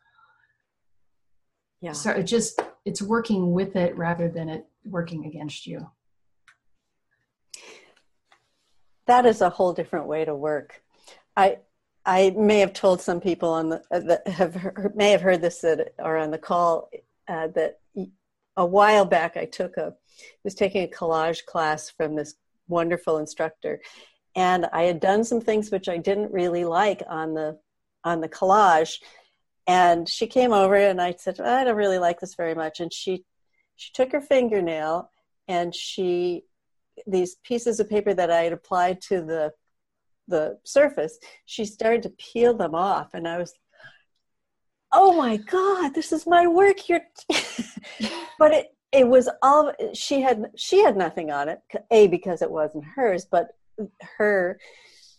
[1.81, 1.93] Yeah.
[1.93, 5.91] So it just it's working with it rather than it working against you.
[9.07, 10.83] That is a whole different way to work.
[11.37, 11.59] I
[12.07, 15.43] I may have told some people on the uh, that have heard, may have heard
[15.43, 16.89] this that are on the call
[17.29, 17.81] uh, that
[18.57, 19.95] a while back I took a
[20.45, 22.37] was taking a collage class from this
[22.69, 23.81] wonderful instructor,
[24.37, 27.59] and I had done some things which I didn't really like on the
[28.05, 28.99] on the collage,
[29.67, 32.93] and she came over and I said I don't really like this very much, and
[32.93, 33.25] she
[33.77, 35.11] she took her fingernail
[35.49, 36.45] and she
[37.07, 39.53] these pieces of paper that I had applied to the
[40.29, 43.55] the surface, she started to peel them off, and I was,
[44.93, 46.89] oh my god, this is my work.
[46.89, 47.01] You're,
[48.39, 50.47] but it it was all she had.
[50.57, 51.61] She had nothing on it.
[51.91, 53.49] A because it wasn't hers, but
[54.19, 54.59] her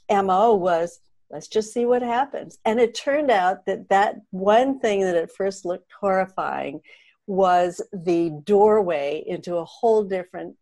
[0.09, 2.57] mo was let's just see what happens.
[2.65, 6.81] And it turned out that that one thing that at first looked horrifying
[7.25, 10.55] was the doorway into a whole different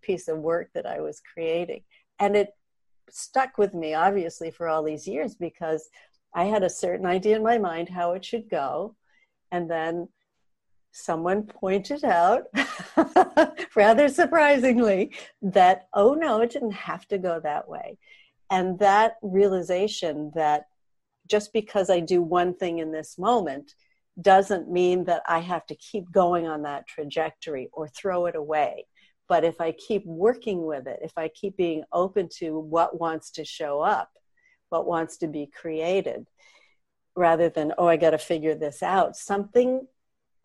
[0.00, 1.82] piece of work that I was creating.
[2.18, 2.50] And it
[3.10, 5.88] stuck with me obviously for all these years because
[6.34, 8.96] I had a certain idea in my mind how it should go.
[9.50, 10.08] And then
[10.92, 12.44] someone pointed out,
[13.76, 17.98] rather surprisingly, that, oh no, it didn't have to go that way.
[18.50, 20.66] And that realization that
[21.28, 23.74] just because I do one thing in this moment
[24.20, 28.86] doesn't mean that I have to keep going on that trajectory or throw it away.
[29.28, 33.30] But if I keep working with it, if I keep being open to what wants
[33.32, 34.10] to show up,
[34.70, 36.26] what wants to be created,
[37.14, 39.86] rather than, oh, I got to figure this out, something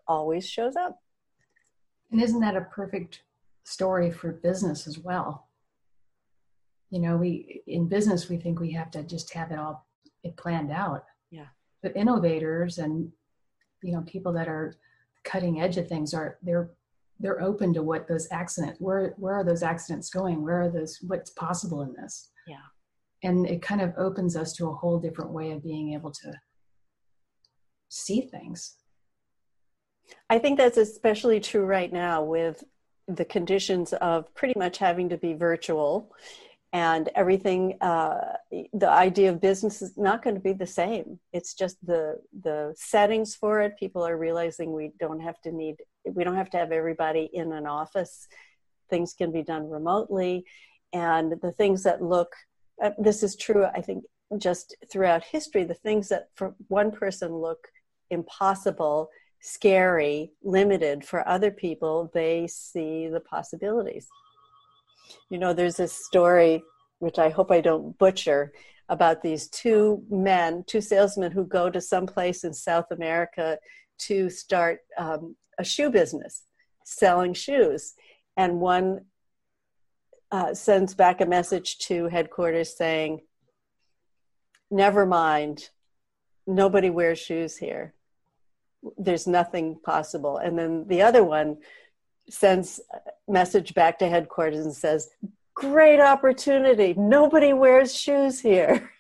[0.08, 1.00] always shows up.
[2.12, 3.22] And isn't that a perfect
[3.64, 5.48] story for business as well?
[6.94, 9.88] You know, we in business we think we have to just have it all
[10.24, 11.06] it planned out.
[11.32, 11.48] Yeah.
[11.82, 13.12] But innovators and
[13.82, 14.76] you know people that are
[15.24, 16.70] cutting edge of things are they're
[17.20, 21.00] they're open to what those accidents where where are those accidents going where are those
[21.08, 22.68] what's possible in this yeah
[23.24, 26.32] and it kind of opens us to a whole different way of being able to
[27.90, 28.76] see things
[30.30, 32.64] i think that's especially true right now with
[33.08, 36.14] the conditions of pretty much having to be virtual
[36.74, 38.34] and everything uh,
[38.74, 41.20] the idea of business is not going to be the same.
[41.32, 43.78] It's just the the settings for it.
[43.78, 47.54] People are realizing we don't have to need we don't have to have everybody in
[47.54, 48.28] an office.
[48.90, 50.46] Things can be done remotely.
[50.92, 52.36] And the things that look
[52.82, 54.04] uh, this is true i think
[54.38, 57.68] just throughout history the things that for one person look
[58.10, 59.10] impossible
[59.42, 64.08] scary limited for other people they see the possibilities
[65.30, 66.64] you know, there's this story,
[67.00, 68.54] which I hope I don't butcher,
[68.90, 73.58] about these two men, two salesmen who go to some place in South America
[73.98, 76.44] to start um, a shoe business,
[76.84, 77.94] selling shoes.
[78.36, 79.06] And one
[80.32, 83.22] uh, sends back a message to headquarters saying,
[84.72, 85.70] Never mind,
[86.48, 87.94] nobody wears shoes here.
[88.98, 90.38] There's nothing possible.
[90.38, 91.58] And then the other one
[92.30, 92.80] sends
[93.28, 95.10] message back to headquarters and says,
[95.56, 96.96] Great opportunity.
[96.98, 98.92] Nobody wears shoes here.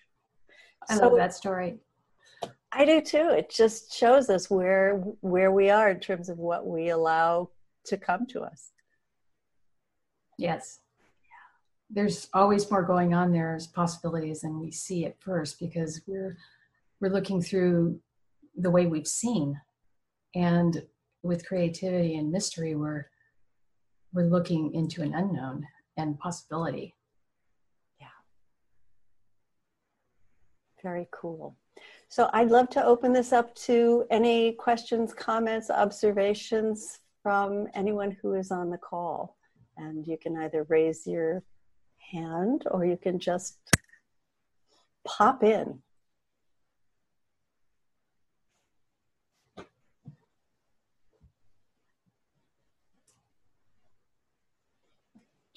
[0.89, 1.77] I so love that story.
[2.71, 3.29] I do too.
[3.29, 7.49] It just shows us where where we are in terms of what we allow
[7.85, 8.71] to come to us.
[10.37, 10.79] Yes.
[11.89, 16.37] There's always more going on there as possibilities than we see at first because we're
[16.99, 17.99] we're looking through
[18.55, 19.59] the way we've seen.
[20.35, 20.83] And
[21.21, 23.05] with creativity and mystery, we're
[24.13, 26.95] we're looking into an unknown and possibility.
[27.99, 28.07] Yeah.
[30.81, 31.55] Very cool.
[32.07, 38.33] So I'd love to open this up to any questions, comments, observations from anyone who
[38.35, 39.37] is on the call.
[39.77, 41.41] And you can either raise your
[41.97, 43.57] hand or you can just
[45.05, 45.82] pop in.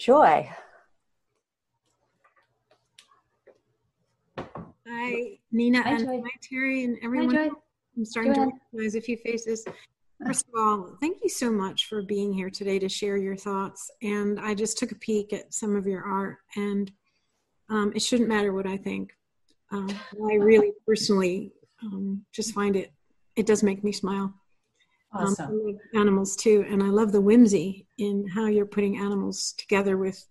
[0.07, 0.49] Joy.
[4.39, 7.35] Hi, Nina hi, and hi, Terry and everyone.
[7.35, 7.51] Hi,
[7.97, 9.65] I'm starting to recognize a few faces.
[10.25, 13.91] First of all, thank you so much for being here today to share your thoughts.
[14.01, 16.89] And I just took a peek at some of your art, and
[17.69, 19.11] um, it shouldn't matter what I think.
[19.73, 19.91] Um,
[20.31, 21.51] I really personally
[21.83, 22.93] um, just find it,
[23.35, 24.33] it does make me smile.
[25.17, 25.51] Um, awesome.
[25.51, 30.25] Um, animals too, and I love the whimsy in how you're putting animals together with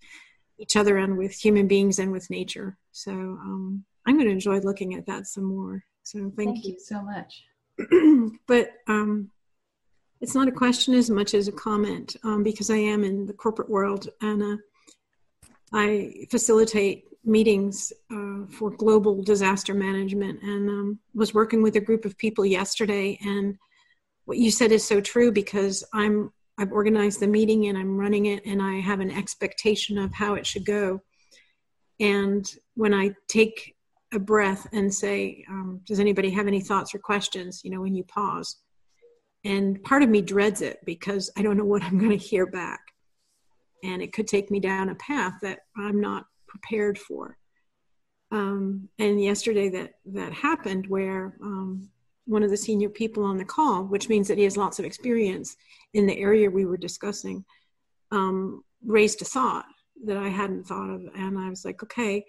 [0.57, 2.77] each other and with human beings and with nature.
[2.91, 5.83] So um, I'm going to enjoy looking at that some more.
[6.03, 6.73] So thank, thank you.
[6.73, 7.43] you so much.
[8.47, 9.29] but um,
[10.21, 13.33] it's not a question as much as a comment um, because I am in the
[13.33, 14.57] corporate world and uh,
[15.73, 22.05] I facilitate meetings uh, for global disaster management and um, was working with a group
[22.05, 23.57] of people yesterday and
[24.25, 28.25] what you said is so true because i'm i've organized the meeting and i'm running
[28.25, 31.01] it and i have an expectation of how it should go.
[31.99, 33.75] And when i take
[34.13, 37.61] a breath and say um, does anybody have any thoughts or questions?
[37.63, 38.57] You know when you pause.
[39.43, 42.45] And part of me dreads it because i don't know what i'm going to hear
[42.45, 42.81] back.
[43.83, 47.37] And it could take me down a path that i'm not prepared for.
[48.31, 51.89] Um, and yesterday that that happened where um,
[52.25, 54.85] one of the senior people on the call, which means that he has lots of
[54.85, 55.55] experience
[55.93, 57.45] in the area we were discussing,
[58.11, 59.65] um, raised a thought
[60.05, 62.25] that I hadn't thought of, and I was like, okay.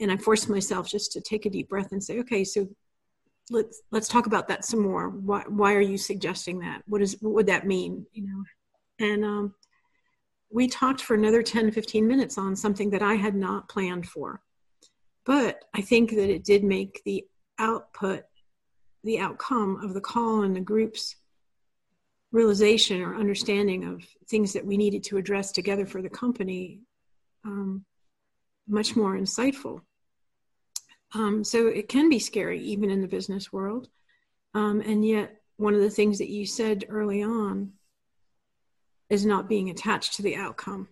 [0.00, 2.68] And I forced myself just to take a deep breath and say, okay, so
[3.50, 5.08] let's let's talk about that some more.
[5.08, 6.82] Why why are you suggesting that?
[6.86, 8.06] What is what would that mean?
[8.12, 9.54] You know, and um,
[10.50, 14.42] we talked for another 10 15 minutes on something that i had not planned for
[15.24, 17.24] but i think that it did make the
[17.58, 18.24] output
[19.04, 21.16] the outcome of the call and the group's
[22.30, 26.80] realization or understanding of things that we needed to address together for the company
[27.44, 27.84] um,
[28.68, 29.80] much more insightful
[31.14, 33.88] um, so it can be scary even in the business world
[34.54, 37.72] um, and yet one of the things that you said early on
[39.10, 40.88] is not being attached to the outcome.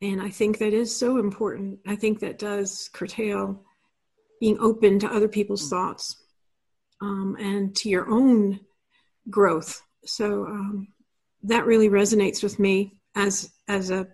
[0.00, 1.80] And I think that is so important.
[1.86, 3.62] I think that does curtail
[4.40, 6.16] being open to other people's thoughts
[7.00, 8.60] um, and to your own
[9.28, 9.82] growth.
[10.04, 10.88] So um,
[11.42, 14.06] that really resonates with me as as a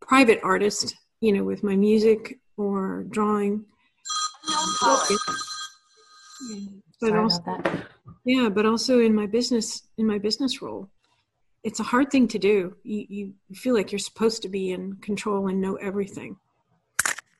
[0.00, 3.64] private artist, you know, with my music or drawing.
[7.00, 7.42] But also,
[8.24, 10.90] yeah, but also in my business in my business role
[11.64, 12.76] it's a hard thing to do.
[12.82, 16.36] You, you feel like you're supposed to be in control and know everything,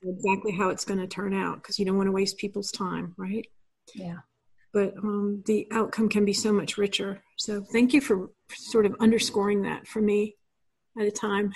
[0.03, 3.15] exactly how it's going to turn out, because you don't want to waste people's time,
[3.17, 3.47] right?
[3.95, 4.19] Yeah.
[4.73, 7.23] But um, the outcome can be so much richer.
[7.37, 10.37] So thank you for sort of underscoring that for me
[10.99, 11.53] at a time.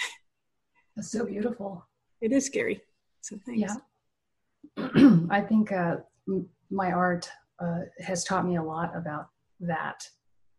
[0.97, 1.87] That's so beautiful.
[2.21, 2.81] It is scary.
[3.21, 3.73] So thanks.
[4.77, 5.21] Yeah.
[5.31, 5.97] I think uh,
[6.71, 7.29] my art
[7.61, 9.29] uh, has taught me a lot about
[9.61, 10.09] that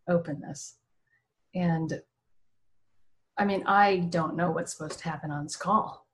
[0.08, 0.76] openness
[1.56, 2.02] and
[3.38, 6.06] I mean, I don't know what's supposed to happen on this call.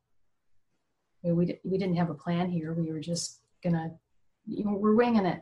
[1.24, 2.74] I mean, we, we didn't have a plan here.
[2.74, 3.92] We were just gonna,
[4.46, 5.42] you know, we're winging it.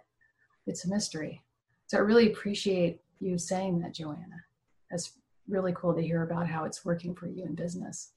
[0.68, 1.41] It's a mystery.
[1.88, 4.43] So I really appreciate you saying that, Joanna.
[4.91, 5.13] That's
[5.47, 8.11] really cool to hear about how it's working for you in business.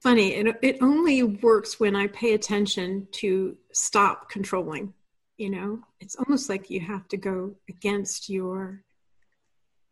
[0.00, 4.94] Funny, it, it only works when I pay attention to stop controlling
[5.42, 8.82] you know it's almost like you have to go against your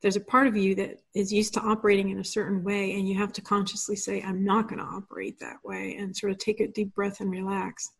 [0.00, 3.08] there's a part of you that is used to operating in a certain way and
[3.08, 6.38] you have to consciously say i'm not going to operate that way and sort of
[6.38, 7.90] take a deep breath and relax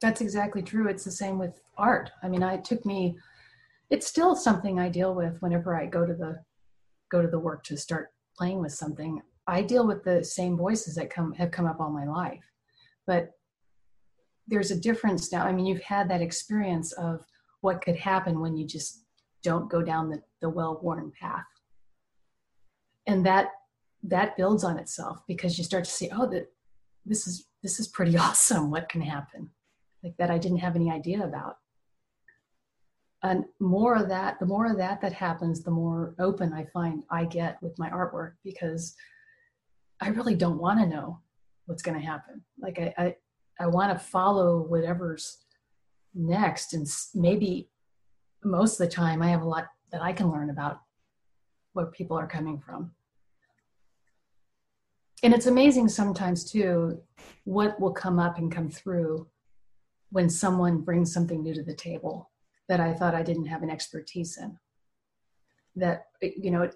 [0.00, 3.16] that's exactly true it's the same with art i mean it took me
[3.90, 6.36] it's still something i deal with whenever i go to the
[7.10, 10.94] go to the work to start playing with something i deal with the same voices
[10.94, 12.44] that come have come up all my life
[13.06, 13.32] but
[14.48, 15.44] there's a difference now.
[15.44, 17.24] I mean, you've had that experience of
[17.60, 19.04] what could happen when you just
[19.42, 21.44] don't go down the, the well-worn path.
[23.06, 23.48] And that
[24.04, 26.46] that builds on itself because you start to see, oh, that
[27.04, 28.70] this is this is pretty awesome.
[28.70, 29.50] What can happen?
[30.02, 31.56] Like that I didn't have any idea about.
[33.22, 37.02] And more of that, the more of that that happens, the more open I find
[37.10, 38.94] I get with my artwork because
[40.00, 41.20] I really don't want to know
[41.66, 42.42] what's going to happen.
[42.60, 43.14] Like I, I
[43.60, 45.38] I want to follow whatever's
[46.14, 46.74] next.
[46.74, 47.68] And maybe
[48.44, 50.80] most of the time, I have a lot that I can learn about
[51.72, 52.92] where people are coming from.
[55.22, 57.02] And it's amazing sometimes, too,
[57.44, 59.26] what will come up and come through
[60.10, 62.30] when someone brings something new to the table
[62.68, 64.58] that I thought I didn't have an expertise in.
[65.76, 66.70] That, you know,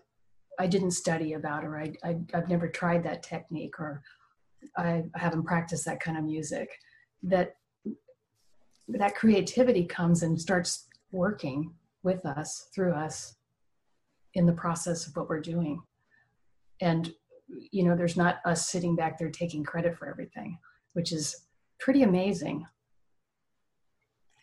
[0.58, 4.02] I didn't study about, or I, I, I've never tried that technique, or
[4.76, 6.70] I haven't practiced that kind of music,
[7.24, 7.56] that
[8.88, 11.72] that creativity comes and starts working
[12.02, 13.36] with us through us
[14.34, 15.82] in the process of what we're doing.
[16.80, 17.12] And
[17.70, 20.58] you know there's not us sitting back there taking credit for everything
[20.94, 21.46] which is
[21.78, 22.66] pretty amazing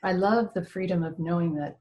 [0.03, 1.79] i love the freedom of knowing that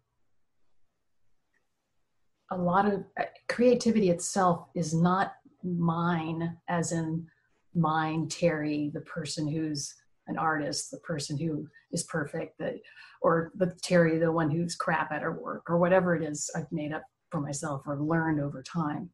[2.50, 7.26] a lot of uh, creativity itself is not mine, as in
[7.74, 9.94] mine, Terry, the person who's
[10.26, 12.76] an artist, the person who is perfect, that,
[13.22, 16.70] or the Terry, the one who's crap at her work, or whatever it is I've
[16.70, 19.10] made up for myself or learned over time.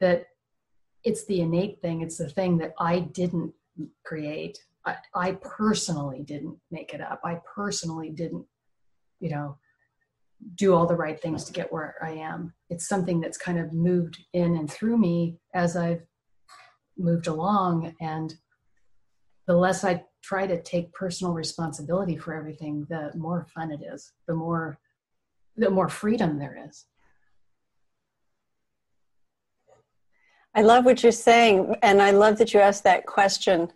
[0.00, 0.26] That
[1.04, 3.52] it's the innate thing, it's the thing that I didn't
[4.04, 4.58] create.
[5.14, 7.20] I, personally didn't make it up.
[7.24, 8.44] I personally didn't,
[9.20, 9.58] you know,
[10.54, 12.52] do all the right things to get where I am.
[12.70, 16.02] It's something that's kind of moved in and through me as I've
[16.96, 17.94] moved along.
[18.00, 18.34] And
[19.46, 24.12] the less I try to take personal responsibility for everything, the more fun it is,
[24.28, 24.78] the more
[25.58, 26.84] the more freedom there is.
[30.54, 33.72] I love what you're saying, and I love that you asked that question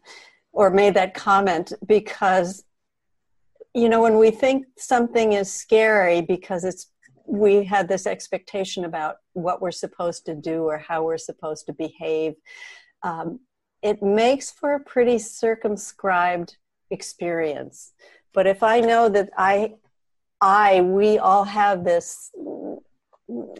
[0.53, 2.65] or made that comment because
[3.75, 6.91] you know when we think something is scary because it's
[7.27, 11.73] we had this expectation about what we're supposed to do or how we're supposed to
[11.73, 12.35] behave
[13.03, 13.41] um,
[13.83, 16.57] it makes for a pretty circumscribed
[16.91, 17.93] experience.
[18.33, 19.75] But if i know that i
[20.41, 22.31] i we all have this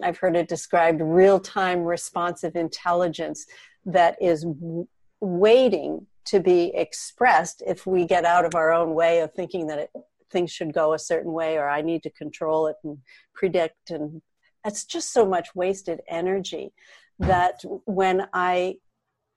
[0.03, 3.47] i've heard it described real-time responsive intelligence
[3.85, 4.87] that is w-
[5.21, 9.79] waiting to be expressed if we get out of our own way of thinking that
[9.79, 9.91] it,
[10.31, 12.99] things should go a certain way or I need to control it and
[13.35, 13.91] predict.
[13.91, 14.23] And
[14.65, 16.73] it's just so much wasted energy
[17.19, 18.77] that when I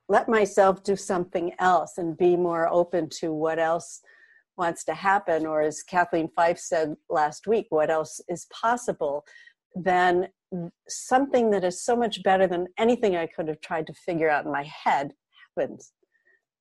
[0.08, 4.02] let myself do something else and be more open to what else
[4.58, 9.26] wants to happen, or as Kathleen Fife said last week, what else is possible,
[9.76, 10.28] then
[10.88, 14.46] something that is so much better than anything I could have tried to figure out
[14.46, 15.14] in my head
[15.58, 15.92] happens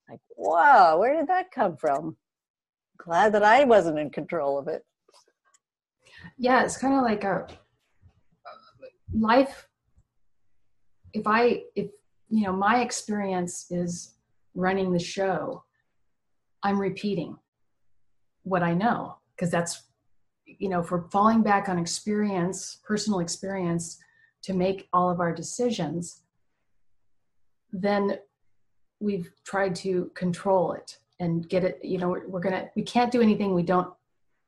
[0.09, 2.17] like, wow, where did that come from?
[2.97, 4.85] Glad that I wasn't in control of it.
[6.37, 7.47] Yeah, it's kind of like a uh,
[9.13, 9.67] life.
[11.13, 11.89] If I, if,
[12.29, 14.15] you know, my experience is
[14.55, 15.63] running the show,
[16.63, 17.37] I'm repeating
[18.43, 19.83] what I know because that's,
[20.45, 23.99] you know, we're falling back on experience, personal experience
[24.43, 26.21] to make all of our decisions,
[27.71, 28.19] then
[29.03, 33.11] we've tried to control it and get it you know we're, we're gonna we can't
[33.11, 33.93] do anything we don't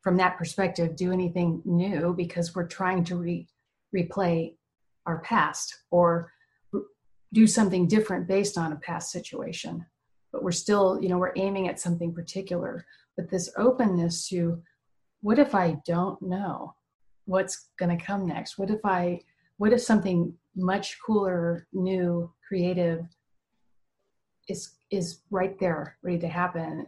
[0.01, 3.47] from that perspective do anything new because we're trying to re,
[3.95, 4.53] replay
[5.05, 6.31] our past or
[7.33, 9.85] do something different based on a past situation.
[10.31, 12.85] But we're still you know we're aiming at something particular.
[13.17, 14.61] But this openness to
[15.21, 16.75] what if i don't know
[17.25, 18.57] what's going to come next?
[18.57, 19.19] What if i
[19.57, 23.05] what if something much cooler new creative
[24.47, 26.87] is is right there ready to happen.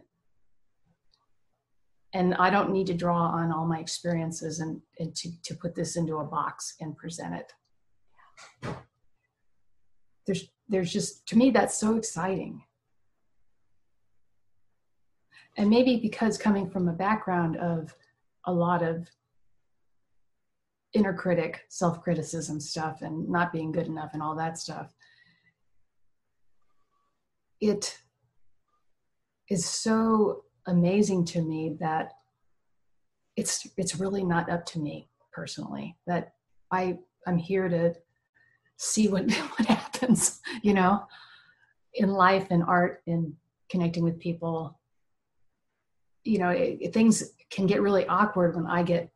[2.14, 5.74] And i don't need to draw on all my experiences and, and to, to put
[5.74, 7.52] this into a box and present it.
[10.26, 12.62] There's there's just to me that's so exciting.
[15.56, 17.94] And maybe because coming from a background of
[18.44, 19.08] a lot of
[20.94, 24.94] inner critic self-criticism stuff and not being good enough and all that stuff
[27.60, 27.98] it
[29.50, 32.12] is so amazing to me that
[33.36, 36.34] it's it's really not up to me personally that
[36.72, 36.96] i
[37.26, 37.94] i'm here to
[38.76, 41.02] see what what happens you know
[41.94, 43.34] in life and art and
[43.68, 44.78] connecting with people.
[46.24, 49.10] You know it, things can get really awkward when i get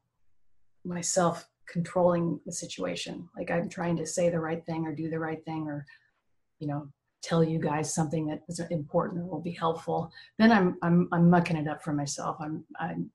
[0.84, 3.28] myself controlling the situation.
[3.36, 5.84] Like i'm trying to say the right thing or do the right thing or
[6.59, 6.88] you know
[7.23, 11.31] tell you guys something that is important or will be helpful then i'm i'm i'm
[11.31, 12.37] mucking it up for myself.
[12.41, 13.11] I'm i'm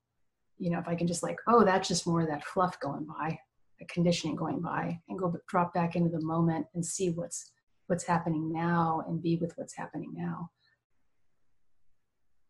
[0.57, 3.05] you know if i can just like oh that's just more of that fluff going
[3.05, 3.37] by
[3.81, 7.51] a conditioning going by and go drop back into the moment and see what's
[7.87, 10.49] what's happening now and be with what's happening now.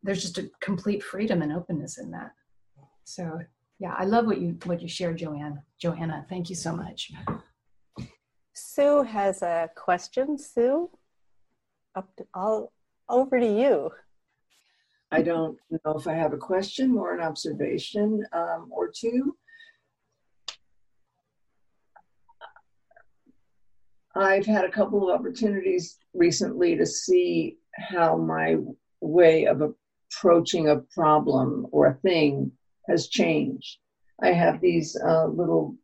[0.01, 2.31] There's just a complete freedom and openness in that.
[3.03, 3.39] So
[3.79, 7.11] yeah i love what you what you shared joanne joanna thank you so much.
[8.53, 10.35] Sue has a question.
[10.35, 10.89] Sue
[11.97, 12.71] up to all
[13.09, 13.89] over to you.
[15.11, 19.35] I don't know if I have a question or an observation um, or two.
[24.15, 28.57] I've had a couple of opportunities recently to see how my
[28.99, 32.51] way of approaching a problem or a thing
[32.87, 33.77] has changed.
[34.21, 35.75] I have these uh, little,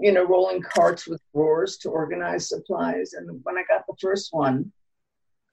[0.00, 3.12] you know, rolling carts with drawers to organize supplies.
[3.12, 4.72] And when I got the first one,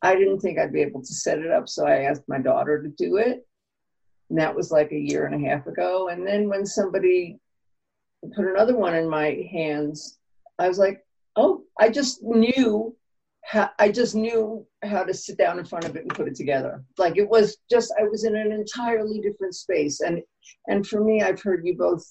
[0.05, 2.81] I didn't think I'd be able to set it up, so I asked my daughter
[2.81, 3.45] to do it.
[4.29, 6.09] And that was like a year and a half ago.
[6.09, 7.39] And then when somebody
[8.35, 10.19] put another one in my hands,
[10.59, 11.03] I was like,
[11.35, 12.95] oh, I just knew
[13.43, 16.35] how, I just knew how to sit down in front of it and put it
[16.35, 16.83] together.
[16.99, 20.01] Like it was just I was in an entirely different space.
[20.01, 20.21] And
[20.67, 22.03] and for me, I've heard you both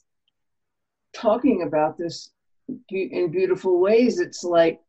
[1.15, 2.33] talking about this
[2.89, 4.19] in beautiful ways.
[4.19, 4.81] It's like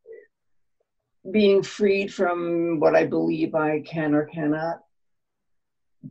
[1.32, 4.82] being freed from what I believe I can or cannot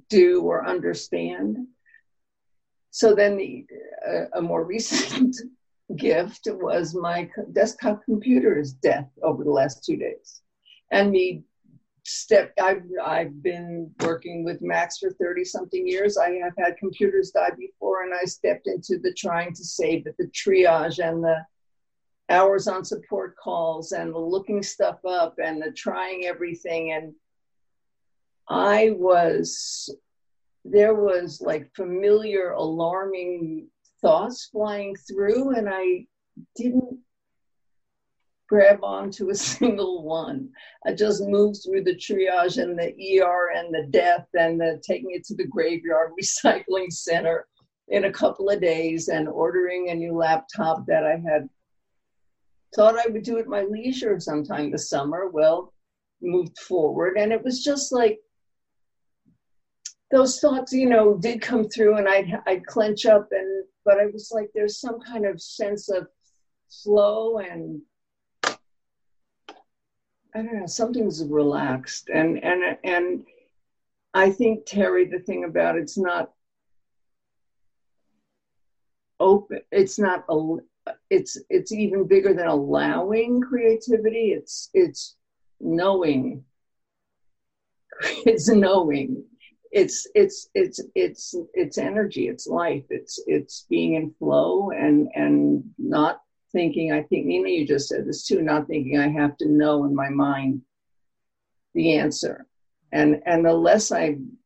[0.08, 1.66] do or understand.
[2.90, 3.66] So then the
[4.08, 5.36] uh, a more recent
[5.96, 10.42] gift was my desktop computer's death over the last two days.
[10.90, 11.44] And me
[12.04, 16.18] step I've I've been working with Macs for 30 something years.
[16.18, 20.16] I have had computers die before and I stepped into the trying to save it,
[20.18, 21.44] the triage and the
[22.30, 27.12] hours on support calls and the looking stuff up and the trying everything and
[28.48, 29.90] I was
[30.64, 33.68] there was like familiar alarming
[34.00, 36.06] thoughts flying through, and I
[36.56, 36.98] didn't
[38.48, 40.50] grab onto a single one.
[40.86, 45.10] I just moved through the triage and the ER and the death and the taking
[45.12, 47.46] it to the graveyard recycling center
[47.88, 51.48] in a couple of days and ordering a new laptop that I had
[52.74, 55.28] thought I would do at my leisure sometime this summer.
[55.28, 55.72] Well,
[56.20, 57.16] moved forward.
[57.18, 58.18] And it was just like
[60.10, 64.06] those thoughts, you know, did come through and I'd, I'd clench up and but I
[64.06, 66.06] was like, there's some kind of sense of
[66.82, 67.82] flow and
[70.34, 72.08] I don't know, something's relaxed.
[72.12, 73.24] And and and
[74.14, 76.32] I think Terry, the thing about it's not
[79.20, 79.60] open.
[79.70, 80.56] It's not a.
[81.10, 84.32] It's it's even bigger than allowing creativity.
[84.32, 85.16] It's it's
[85.60, 86.44] knowing.
[88.26, 89.24] It's knowing
[89.74, 95.64] it's it's it's it's it's energy it's life it's it's being in flow and and
[95.78, 96.20] not
[96.52, 99.84] thinking i think nina you just said this too not thinking i have to know
[99.84, 100.62] in my mind
[101.74, 102.46] the answer
[102.92, 104.38] and and the less i'm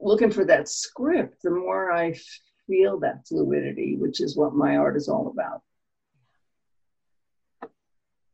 [0.00, 2.12] looking for that script the more i
[2.66, 5.62] feel that fluidity which is what my art is all about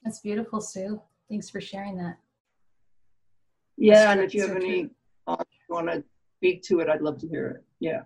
[0.04, 2.16] that's beautiful sue thanks for sharing that
[3.76, 4.90] yeah and if you have any
[5.26, 6.04] thoughts want to
[6.42, 7.64] speak to it, I'd love to hear it.
[7.80, 8.02] Yeah.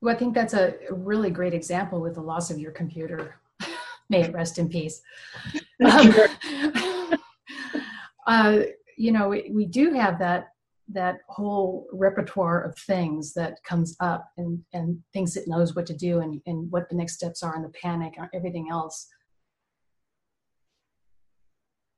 [0.00, 3.36] Well, I think that's a really great example with the loss of your computer.
[4.08, 5.00] May it rest in peace.
[5.84, 6.12] Um,
[8.26, 8.58] uh,
[8.98, 10.51] you know, we, we do have that
[10.88, 15.96] that whole repertoire of things that comes up and and thinks it knows what to
[15.96, 19.08] do and and what the next steps are and the panic and everything else.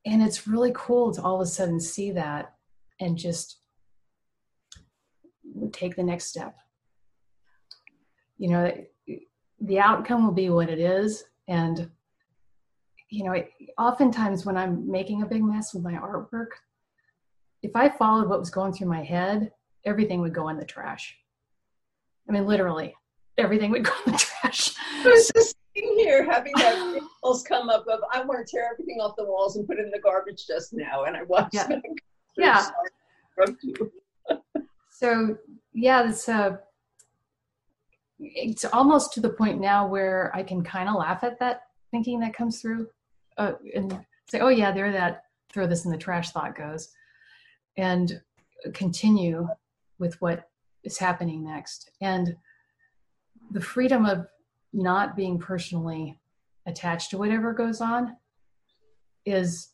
[0.06, 2.54] And it's really cool to all of a sudden see that
[3.00, 3.58] and just
[5.72, 6.54] take the next step.
[8.36, 8.84] You know,
[9.60, 11.24] the outcome will be what it is.
[11.48, 11.90] And,
[13.10, 13.42] you know,
[13.78, 16.48] oftentimes when I'm making a big mess with my artwork,
[17.64, 19.50] if I followed what was going through my head,
[19.86, 21.16] everything would go in the trash.
[22.28, 22.94] I mean, literally,
[23.38, 24.74] everything would go in the trash.
[25.02, 28.68] I was just sitting here having that impulse come up of I want to tear
[28.70, 31.54] everything off the walls and put it in the garbage just now, and I watched
[31.54, 31.68] yeah.
[32.36, 32.66] Yeah.
[34.90, 35.38] so
[35.72, 36.58] yeah, it's uh,
[38.18, 42.20] it's almost to the point now where I can kind of laugh at that thinking
[42.20, 42.88] that comes through,
[43.38, 46.90] uh, and say, "Oh yeah, there that throw this in the trash." Thought goes,
[47.76, 48.20] and
[48.72, 49.48] continue
[49.98, 50.48] with what
[50.82, 52.36] is happening next, and
[53.50, 54.26] the freedom of
[54.72, 56.18] not being personally
[56.66, 58.16] attached to whatever goes on
[59.24, 59.70] is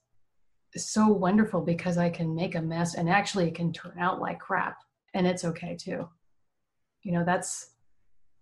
[0.76, 4.38] so wonderful because I can make a mess and actually it can turn out like
[4.38, 4.76] crap
[5.14, 6.08] and it's okay too
[7.02, 7.70] you know that's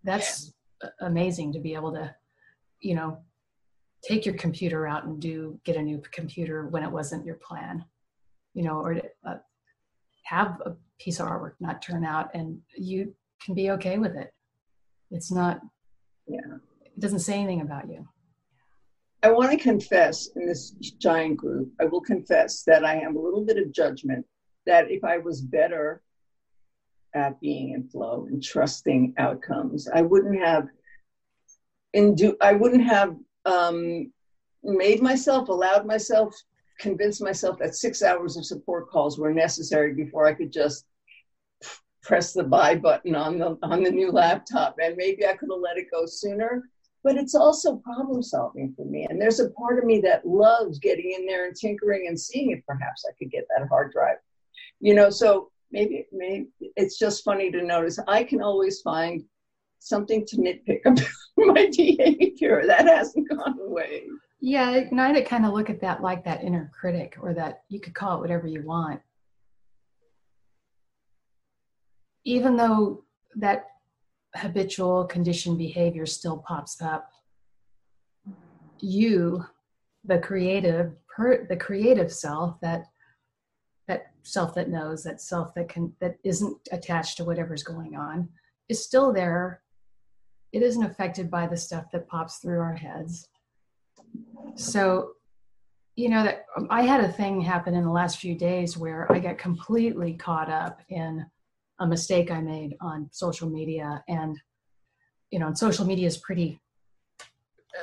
[0.05, 0.53] that's
[0.83, 0.91] yeah.
[1.01, 2.15] amazing to be able to
[2.81, 3.19] you know
[4.05, 7.85] take your computer out and do get a new computer when it wasn't your plan
[8.55, 9.37] you know or to, uh,
[10.29, 13.15] have a piece of artwork not turn out and you
[13.45, 14.33] can be okay with it
[15.11, 15.61] it's not
[16.27, 18.07] yeah it doesn't say anything about you
[19.23, 20.71] i want to confess in this
[21.01, 24.25] giant group i will confess that i have a little bit of judgment
[24.67, 26.03] that if i was better
[27.15, 29.89] at being in flow and trusting outcomes.
[29.93, 30.69] I wouldn't have
[32.15, 32.37] do.
[32.41, 34.13] I wouldn't have um,
[34.63, 36.35] made myself, allowed myself,
[36.79, 40.87] convinced myself that six hours of support calls were necessary before I could just
[42.03, 44.77] press the buy button on the on the new laptop.
[44.83, 46.65] And maybe I could have let it go sooner.
[47.05, 49.07] But it's also problem solving for me.
[49.09, 52.51] And there's a part of me that loves getting in there and tinkering and seeing
[52.51, 54.17] if perhaps I could get that hard drive.
[54.81, 59.23] You know, so maybe maybe it's just funny to notice i can always find
[59.79, 61.07] something to nitpick about
[61.37, 62.65] my behavior.
[62.67, 64.05] That hasn't gone away.
[64.41, 67.81] Yeah, and I kind of look at that like that inner critic, or that you
[67.81, 69.01] could call it whatever you want.
[72.25, 73.05] Even though
[73.37, 73.67] that
[74.37, 77.11] habitual conditioned behavior still pops up,
[78.79, 79.45] you,
[80.05, 82.85] the creative, per, the creative self, that
[83.89, 88.29] that self that knows, that self that can that isn't attached to whatever's going on,
[88.69, 89.63] is still there.
[90.53, 93.29] It isn't affected by the stuff that pops through our heads
[94.55, 95.13] so
[95.97, 99.11] you know that um, i had a thing happen in the last few days where
[99.13, 101.25] i got completely caught up in
[101.81, 104.03] a mistake i made on social media.
[104.09, 104.39] And
[105.31, 106.59] you know social media is pretty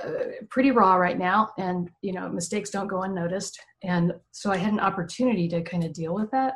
[0.04, 1.52] uh, pretty raw right now.
[1.58, 3.60] And you know mistakes don't go unnoticed.
[3.84, 6.56] And so i had an opportunity to kind of deal with that.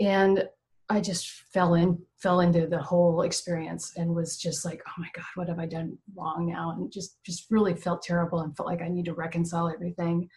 [0.00, 0.48] And
[0.92, 5.08] I just fell in, fell into the whole experience and was just like, oh my
[5.14, 6.72] God, what have I done wrong now?
[6.72, 10.28] And just, just really felt terrible and felt like I need to reconcile everything.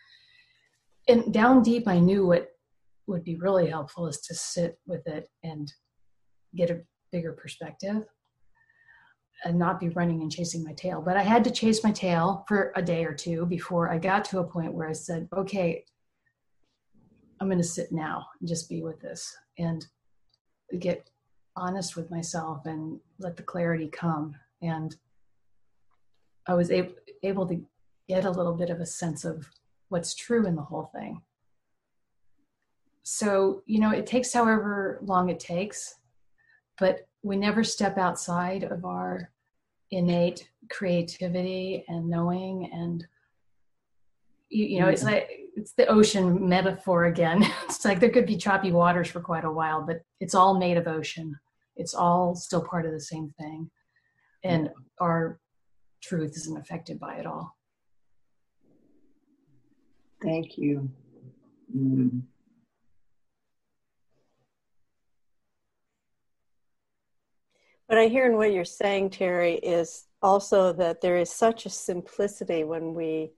[1.10, 2.52] And down deep, I knew what
[3.08, 5.72] would be really helpful is to sit with it and
[6.56, 6.82] get a
[7.12, 8.06] bigger perspective
[9.44, 11.02] and not be running and chasing my tail.
[11.02, 14.24] But I had to chase my tail for a day or two before I got
[14.26, 15.84] to a point where I said, okay,
[17.42, 19.36] I'm going to sit now and just be with this.
[19.60, 19.86] And
[20.80, 21.10] get
[21.56, 24.36] honest with myself and let the clarity come.
[24.62, 24.96] And
[26.48, 26.94] I was able,
[27.24, 27.62] able to
[28.08, 29.50] get a little bit of a sense of
[29.90, 31.22] what's true in the whole thing.
[33.04, 35.96] So, you know, it takes however long it takes,
[36.80, 39.32] but we never step outside of our
[39.92, 43.06] innate creativity and knowing and
[44.50, 45.14] you, you know, it's mm-hmm.
[45.14, 47.44] like it's the ocean metaphor again.
[47.66, 50.78] It's like there could be choppy waters for quite a while, but it's all made
[50.78, 51.36] of ocean.
[51.76, 53.70] It's all still part of the same thing.
[54.44, 55.40] And our
[56.02, 57.56] truth isn't affected by it all.
[60.22, 60.90] Thank you.
[61.76, 62.22] Mm.
[67.88, 71.70] What I hear in what you're saying, Terry, is also that there is such a
[71.70, 73.32] simplicity when we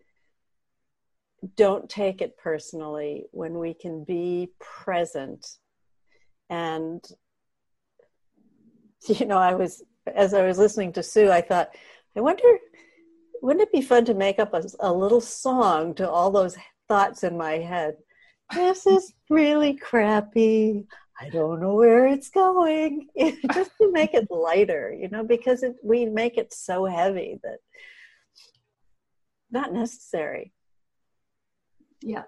[1.56, 5.48] don't take it personally when we can be present.
[6.50, 7.06] And
[9.08, 9.84] you know i was
[10.16, 11.70] as i was listening to sue i thought
[12.16, 12.44] i wonder
[13.42, 16.58] wouldn't it be fun to make up a, a little song to all those
[16.88, 17.96] thoughts in my head?
[18.52, 20.88] This is really crappy.
[21.22, 23.08] I don't know where it's going.
[23.54, 27.60] Just to make it lighter you know because it, we make it so heavy that
[29.52, 30.52] not necessary
[32.02, 32.24] yeah.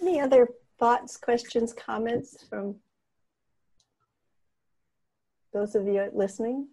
[0.00, 0.48] Any other
[0.78, 2.76] thoughts, questions, comments from
[5.52, 6.68] those of you listening?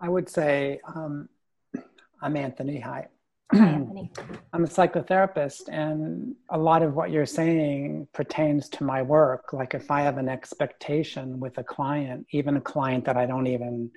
[0.00, 1.28] I would say um,
[2.22, 2.80] I'm Anthony.
[2.80, 3.06] Hi.
[3.52, 4.08] I'm
[4.52, 9.52] a psychotherapist, and a lot of what you're saying pertains to my work.
[9.52, 13.48] Like, if I have an expectation with a client, even a client that I don't
[13.48, 13.90] even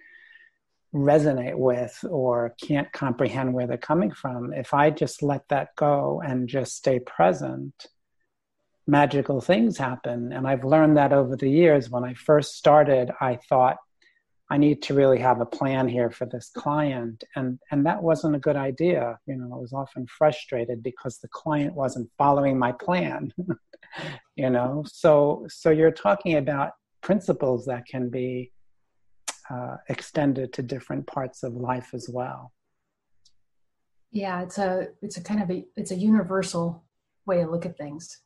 [0.93, 6.20] resonate with or can't comprehend where they're coming from, if I just let that go
[6.26, 7.86] and just stay present,
[8.88, 10.34] magical things happen.
[10.34, 11.91] And I've learned that over the years.
[11.91, 13.78] When I first started, I thought,
[14.54, 17.24] I need to really have a plan here for this client.
[17.36, 19.18] And, and that wasn't a good idea.
[19.26, 23.34] You know, I was often frustrated because the client wasn't following my plan.
[24.36, 28.51] you know, so, so you're talking about principles that can be
[29.49, 32.54] uh, extended to different parts of life as well.
[34.12, 36.84] Yeah, it's a, it's a kind of a, it's a universal
[37.26, 38.22] way to look at things.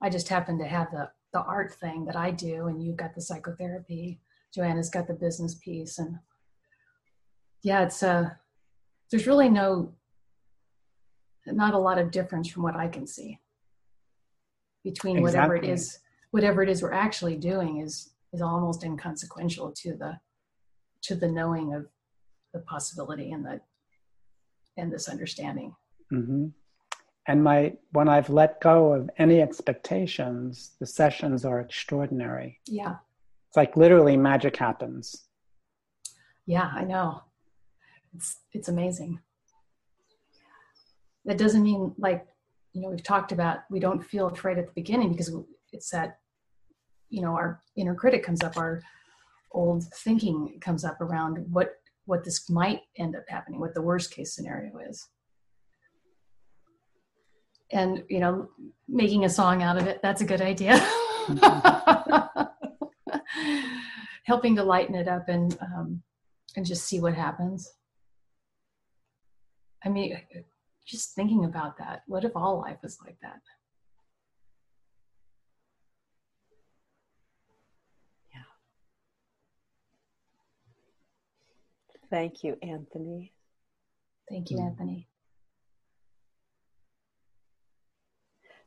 [0.00, 3.16] I just happen to have the, the art thing that I do and you've got
[3.16, 4.20] the psychotherapy
[4.54, 6.16] Joanna's got the business piece, and
[7.62, 8.30] yeah, it's uh,
[9.10, 9.94] there's really no,
[11.46, 13.38] not a lot of difference from what I can see
[14.84, 15.40] between exactly.
[15.40, 15.98] whatever it is,
[16.30, 20.18] whatever it is we're actually doing is is almost inconsequential to the
[21.02, 21.86] to the knowing of
[22.52, 23.60] the possibility and the
[24.76, 25.74] and this understanding.
[26.12, 26.46] Mm-hmm.
[27.26, 32.60] And my when I've let go of any expectations, the sessions are extraordinary.
[32.66, 32.96] Yeah.
[33.48, 35.24] It's like literally magic happens.
[36.46, 37.22] Yeah, I know.
[38.14, 39.20] It's it's amazing.
[41.24, 42.26] That doesn't mean like
[42.72, 45.34] you know we've talked about we don't feel afraid at the beginning because
[45.72, 46.18] it's that
[47.08, 48.82] you know our inner critic comes up, our
[49.52, 51.72] old thinking comes up around what
[52.04, 55.06] what this might end up happening, what the worst case scenario is.
[57.70, 58.48] and you know
[58.88, 60.78] making a song out of it that's a good idea
[61.26, 62.42] mm-hmm.
[64.28, 66.02] helping to lighten it up and um,
[66.54, 67.72] and just see what happens.
[69.82, 70.20] I mean
[70.86, 73.40] just thinking about that what if all life was like that?
[78.34, 78.40] Yeah.
[82.10, 83.32] Thank you anthony.
[84.28, 84.66] Thank you mm.
[84.66, 85.08] anthony.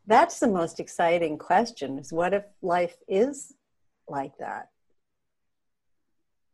[0.08, 3.54] That's the most exciting question is what if life is
[4.08, 4.71] like that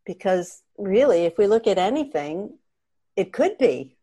[0.08, 2.58] because really if we look at anything
[3.16, 3.96] it could be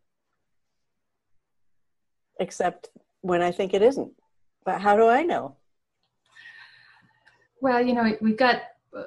[2.39, 2.89] except
[3.21, 4.11] when i think it isn't
[4.63, 5.55] but how do i know
[7.59, 8.61] well you know we've got
[8.97, 9.03] uh,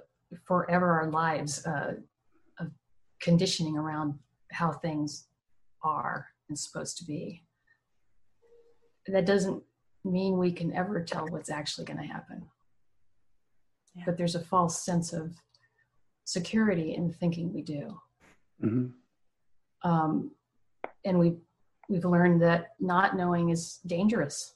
[0.47, 1.95] forever our lives uh,
[2.59, 2.71] of
[3.23, 4.19] conditioning around
[4.53, 5.29] how things
[5.83, 7.43] are and supposed to be
[9.07, 9.63] that doesn't
[10.05, 12.47] mean we can ever tell what's actually going to happen.
[13.95, 14.05] Yeah.
[14.07, 15.35] But there's a false sense of
[16.29, 17.99] security in thinking we do.
[18.63, 19.89] Mm-hmm.
[19.91, 20.31] Um,
[21.07, 21.37] and we
[21.89, 24.55] we've learned that not knowing is dangerous.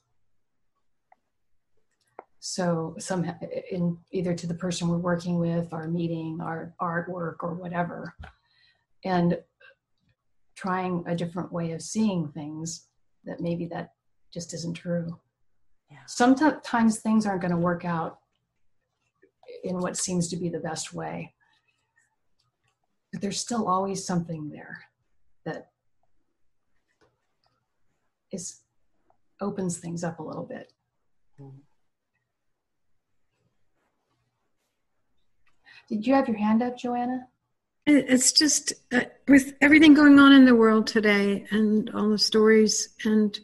[2.40, 3.24] So some
[3.70, 8.14] in either to the person we're working with, our meeting, our artwork, or whatever,
[9.04, 9.38] and
[10.54, 12.88] trying a different way of seeing things
[13.24, 13.92] that maybe that
[14.30, 15.18] just isn't true.
[15.90, 15.98] Yeah.
[16.06, 18.18] Sometimes things aren't going to work out
[19.64, 21.32] in what seems to be the best way.
[23.22, 24.82] There's still always something there
[25.44, 25.70] that
[28.32, 28.62] is
[29.40, 30.72] opens things up a little bit.
[35.88, 37.28] Did you have your hand up, Joanna?
[37.86, 42.88] It's just uh, with everything going on in the world today and all the stories
[43.04, 43.38] and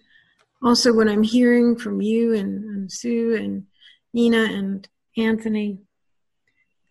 [0.60, 3.66] also what I'm hearing from you and, and Sue and
[4.12, 5.82] Nina and Anthony,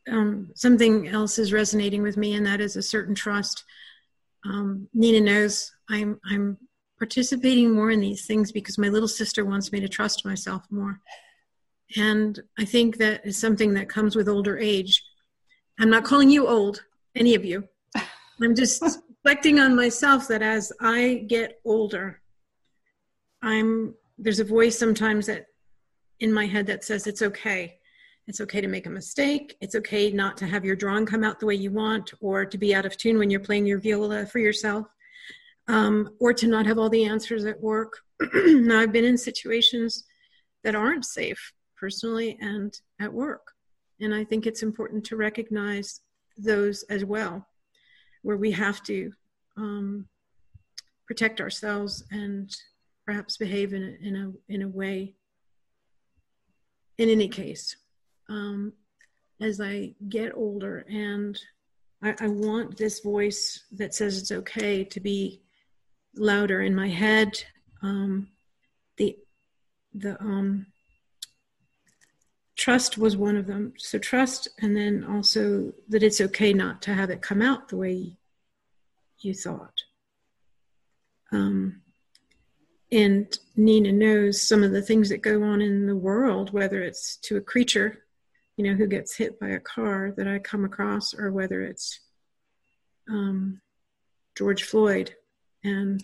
[0.09, 3.63] um, something else is resonating with me, and that is a certain trust.
[4.45, 6.57] Um, Nina knows I'm I'm
[6.97, 10.99] participating more in these things because my little sister wants me to trust myself more,
[11.95, 15.03] and I think that is something that comes with older age.
[15.79, 16.83] I'm not calling you old,
[17.15, 17.67] any of you.
[18.41, 22.21] I'm just reflecting on myself that as I get older,
[23.41, 25.47] I'm there's a voice sometimes that
[26.19, 27.76] in my head that says it's okay.
[28.27, 29.55] It's okay to make a mistake.
[29.61, 32.57] It's okay not to have your drawing come out the way you want, or to
[32.57, 34.85] be out of tune when you're playing your viola for yourself,
[35.69, 37.99] um, or to not have all the answers at work.
[38.33, 40.03] now, I've been in situations
[40.63, 43.53] that aren't safe personally and at work.
[44.01, 46.01] And I think it's important to recognize
[46.37, 47.47] those as well,
[48.23, 49.11] where we have to
[49.55, 50.07] um,
[51.07, 52.53] protect ourselves and
[53.05, 55.15] perhaps behave in a, in a, in a way.
[56.97, 57.75] In any case,
[58.29, 58.73] um,
[59.41, 61.39] as I get older and
[62.01, 65.41] I, I want this voice that says it's okay to be
[66.15, 67.43] louder in my head.
[67.81, 68.29] Um,
[68.97, 69.17] the
[69.93, 70.67] the um,
[72.55, 73.73] trust was one of them.
[73.77, 77.77] So trust, and then also that it's okay not to have it come out the
[77.77, 78.17] way
[79.19, 79.81] you thought.
[81.31, 81.81] Um,
[82.91, 87.17] and Nina knows some of the things that go on in the world, whether it's
[87.17, 88.05] to a creature,
[88.57, 91.99] you know, who gets hit by a car that I come across, or whether it's
[93.07, 93.61] um,
[94.35, 95.15] George Floyd,
[95.63, 96.03] and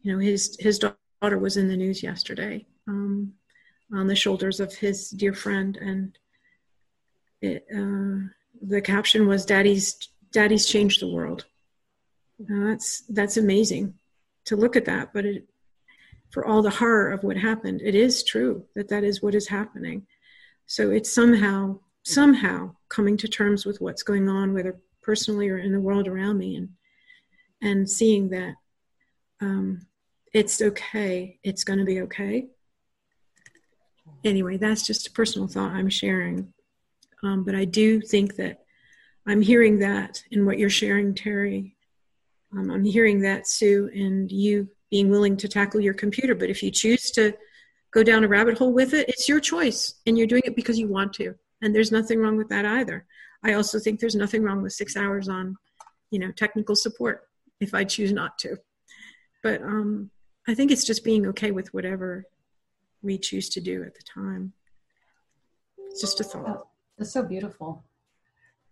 [0.00, 3.34] you know, his his daughter was in the news yesterday um,
[3.92, 6.18] on the shoulders of his dear friend, and
[7.42, 8.28] it, uh,
[8.62, 9.96] the caption was "Daddy's
[10.32, 11.44] Daddy's changed the world."
[12.38, 13.94] Now that's that's amazing
[14.46, 15.46] to look at that, but it
[16.30, 19.48] for all the horror of what happened, it is true that that is what is
[19.48, 20.06] happening.
[20.66, 25.72] So it's somehow, somehow coming to terms with what's going on, whether personally or in
[25.72, 26.70] the world around me, and
[27.62, 28.54] and seeing that
[29.40, 29.86] um,
[30.34, 31.38] it's okay.
[31.42, 32.48] It's going to be okay.
[34.24, 36.52] Anyway, that's just a personal thought I'm sharing.
[37.22, 38.64] Um, but I do think that
[39.26, 41.76] I'm hearing that in what you're sharing, Terry.
[42.52, 46.34] Um, I'm hearing that, Sue, and you being willing to tackle your computer.
[46.34, 47.34] But if you choose to
[47.92, 50.78] go down a rabbit hole with it, it's your choice and you're doing it because
[50.78, 51.34] you want to.
[51.62, 53.06] And there's nothing wrong with that either.
[53.42, 55.56] I also think there's nothing wrong with six hours on,
[56.10, 57.28] you know, technical support
[57.60, 58.58] if I choose not to.
[59.42, 60.10] But um,
[60.48, 62.26] I think it's just being okay with whatever
[63.02, 64.52] we choose to do at the time.
[65.90, 66.66] It's just a thought.
[66.98, 67.84] That's so beautiful.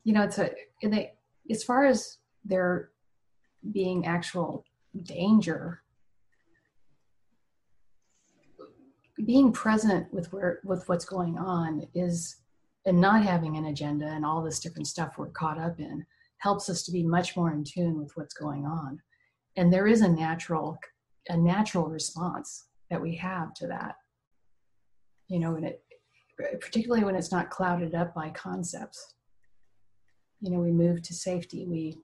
[0.03, 0.51] You know, it's a,
[0.83, 1.13] they,
[1.51, 2.91] as far as there
[3.73, 4.65] being actual
[5.03, 5.84] danger
[9.27, 12.37] being present with where with what's going on is
[12.87, 16.05] and not having an agenda and all this different stuff we're caught up in
[16.39, 18.99] helps us to be much more in tune with what's going on.
[19.57, 20.79] And there is a natural
[21.29, 23.95] a natural response that we have to that.
[25.29, 25.83] You know and it
[26.61, 29.15] particularly when it's not clouded up by concepts.
[30.41, 32.01] You know we move to safety we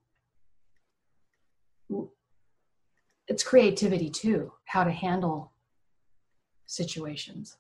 [3.27, 5.50] it's creativity too how to handle
[6.71, 7.57] situations.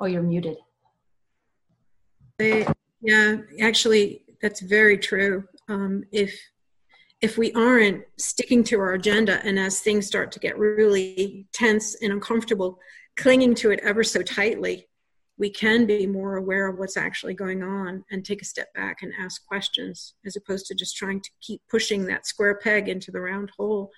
[0.00, 0.58] Oh you're muted.
[2.38, 2.66] They,
[3.00, 5.44] yeah actually that's very true.
[5.68, 6.38] Um, if
[7.20, 11.96] if we aren't sticking to our agenda and as things start to get really tense
[12.00, 12.78] and uncomfortable
[13.16, 14.88] clinging to it ever so tightly
[15.36, 19.02] we can be more aware of what's actually going on and take a step back
[19.02, 23.12] and ask questions as opposed to just trying to keep pushing that square peg into
[23.12, 23.90] the round hole.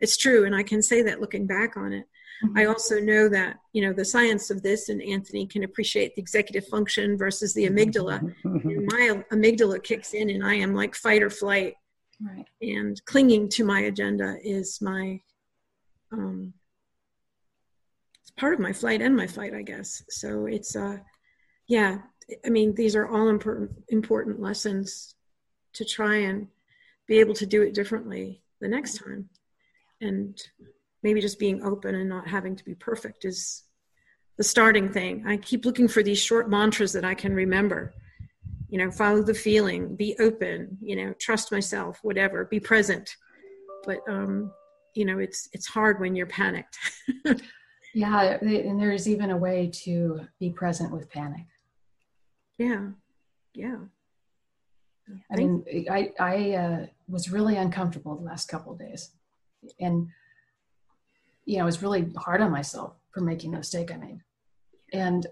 [0.00, 2.04] It's true and i can say that looking back on it
[2.44, 2.58] mm-hmm.
[2.58, 6.22] i also know that you know the science of this and anthony can appreciate the
[6.22, 11.22] executive function versus the amygdala and my amygdala kicks in and i am like fight
[11.22, 11.74] or flight
[12.20, 12.46] Right.
[12.62, 15.20] And clinging to my agenda is my,
[16.12, 16.54] um,
[18.22, 20.02] it's part of my flight and my fight, I guess.
[20.08, 20.98] So it's, uh,
[21.68, 21.98] yeah,
[22.44, 25.14] I mean, these are all important, important lessons
[25.74, 26.48] to try and
[27.06, 29.28] be able to do it differently the next time.
[30.00, 30.40] And
[31.06, 33.62] maybe just being open and not having to be perfect is
[34.38, 35.22] the starting thing.
[35.24, 37.94] I keep looking for these short mantras that I can remember.
[38.68, 43.08] You know follow the feeling be open you know trust myself whatever be present.
[43.84, 44.50] But um
[44.96, 46.76] you know it's it's hard when you're panicked.
[47.94, 51.46] Yeah and there's even a way to be present with panic.
[52.58, 52.88] Yeah
[53.54, 53.80] yeah.
[55.32, 55.64] I mean
[55.98, 56.00] i
[56.32, 59.02] i uh, was really uncomfortable the last couple of days.
[59.86, 60.08] And
[61.46, 64.20] you know i was really hard on myself for making the mistake i made
[64.92, 65.26] and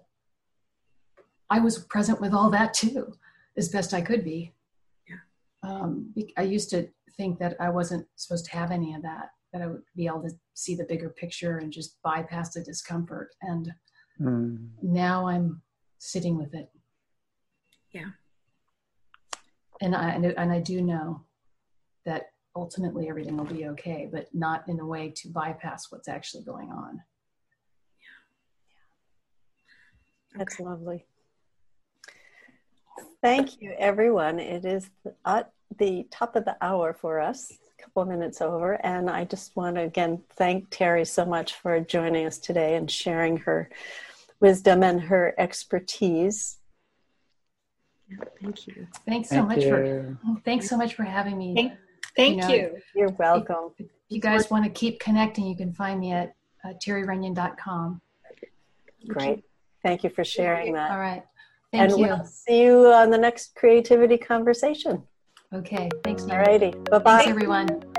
[1.50, 3.12] I was present with all that too
[3.56, 4.52] as best I could be.
[5.08, 5.70] Yeah.
[5.70, 9.62] Um, I used to think that I wasn't supposed to have any of that, that
[9.62, 13.30] I would be able to see the bigger picture and just bypass the discomfort.
[13.42, 13.72] And
[14.20, 14.66] mm.
[14.82, 15.62] now I'm
[15.98, 16.70] sitting with it.
[17.92, 18.10] Yeah.
[19.80, 21.24] And I and I do know
[22.04, 26.44] that ultimately everything will be okay, but not in a way to bypass what's actually
[26.44, 27.02] going on.
[30.32, 30.38] Yeah.
[30.38, 30.64] That's okay.
[30.64, 31.06] lovely.
[33.22, 34.38] Thank you, everyone.
[34.38, 35.42] It is at uh,
[35.78, 38.74] the top of the hour for us, a couple minutes over.
[38.84, 42.90] And I just want to again thank Terry so much for joining us today and
[42.90, 43.70] sharing her
[44.40, 46.58] wisdom and her expertise.
[48.10, 48.86] Yeah, thank you.
[49.06, 49.70] Thanks so thank much you.
[49.70, 51.54] for thanks so much for having me.
[51.54, 51.72] Thank,
[52.16, 52.48] thank you.
[52.48, 52.78] Know, you.
[52.94, 53.72] You're welcome.
[53.78, 56.34] If, if you guys want to keep connecting, you can find me at
[56.64, 58.00] uh, terryrunyan.com.
[59.08, 59.44] Great.
[59.82, 60.90] Thank you for sharing that.
[60.90, 61.22] All right.
[61.72, 62.06] Thank and you.
[62.06, 65.02] we'll see you on the next creativity conversation.
[65.52, 65.88] Okay.
[66.02, 66.22] Thanks.
[66.24, 66.70] All righty.
[66.90, 67.18] Bye bye.
[67.18, 67.93] Thanks, everyone.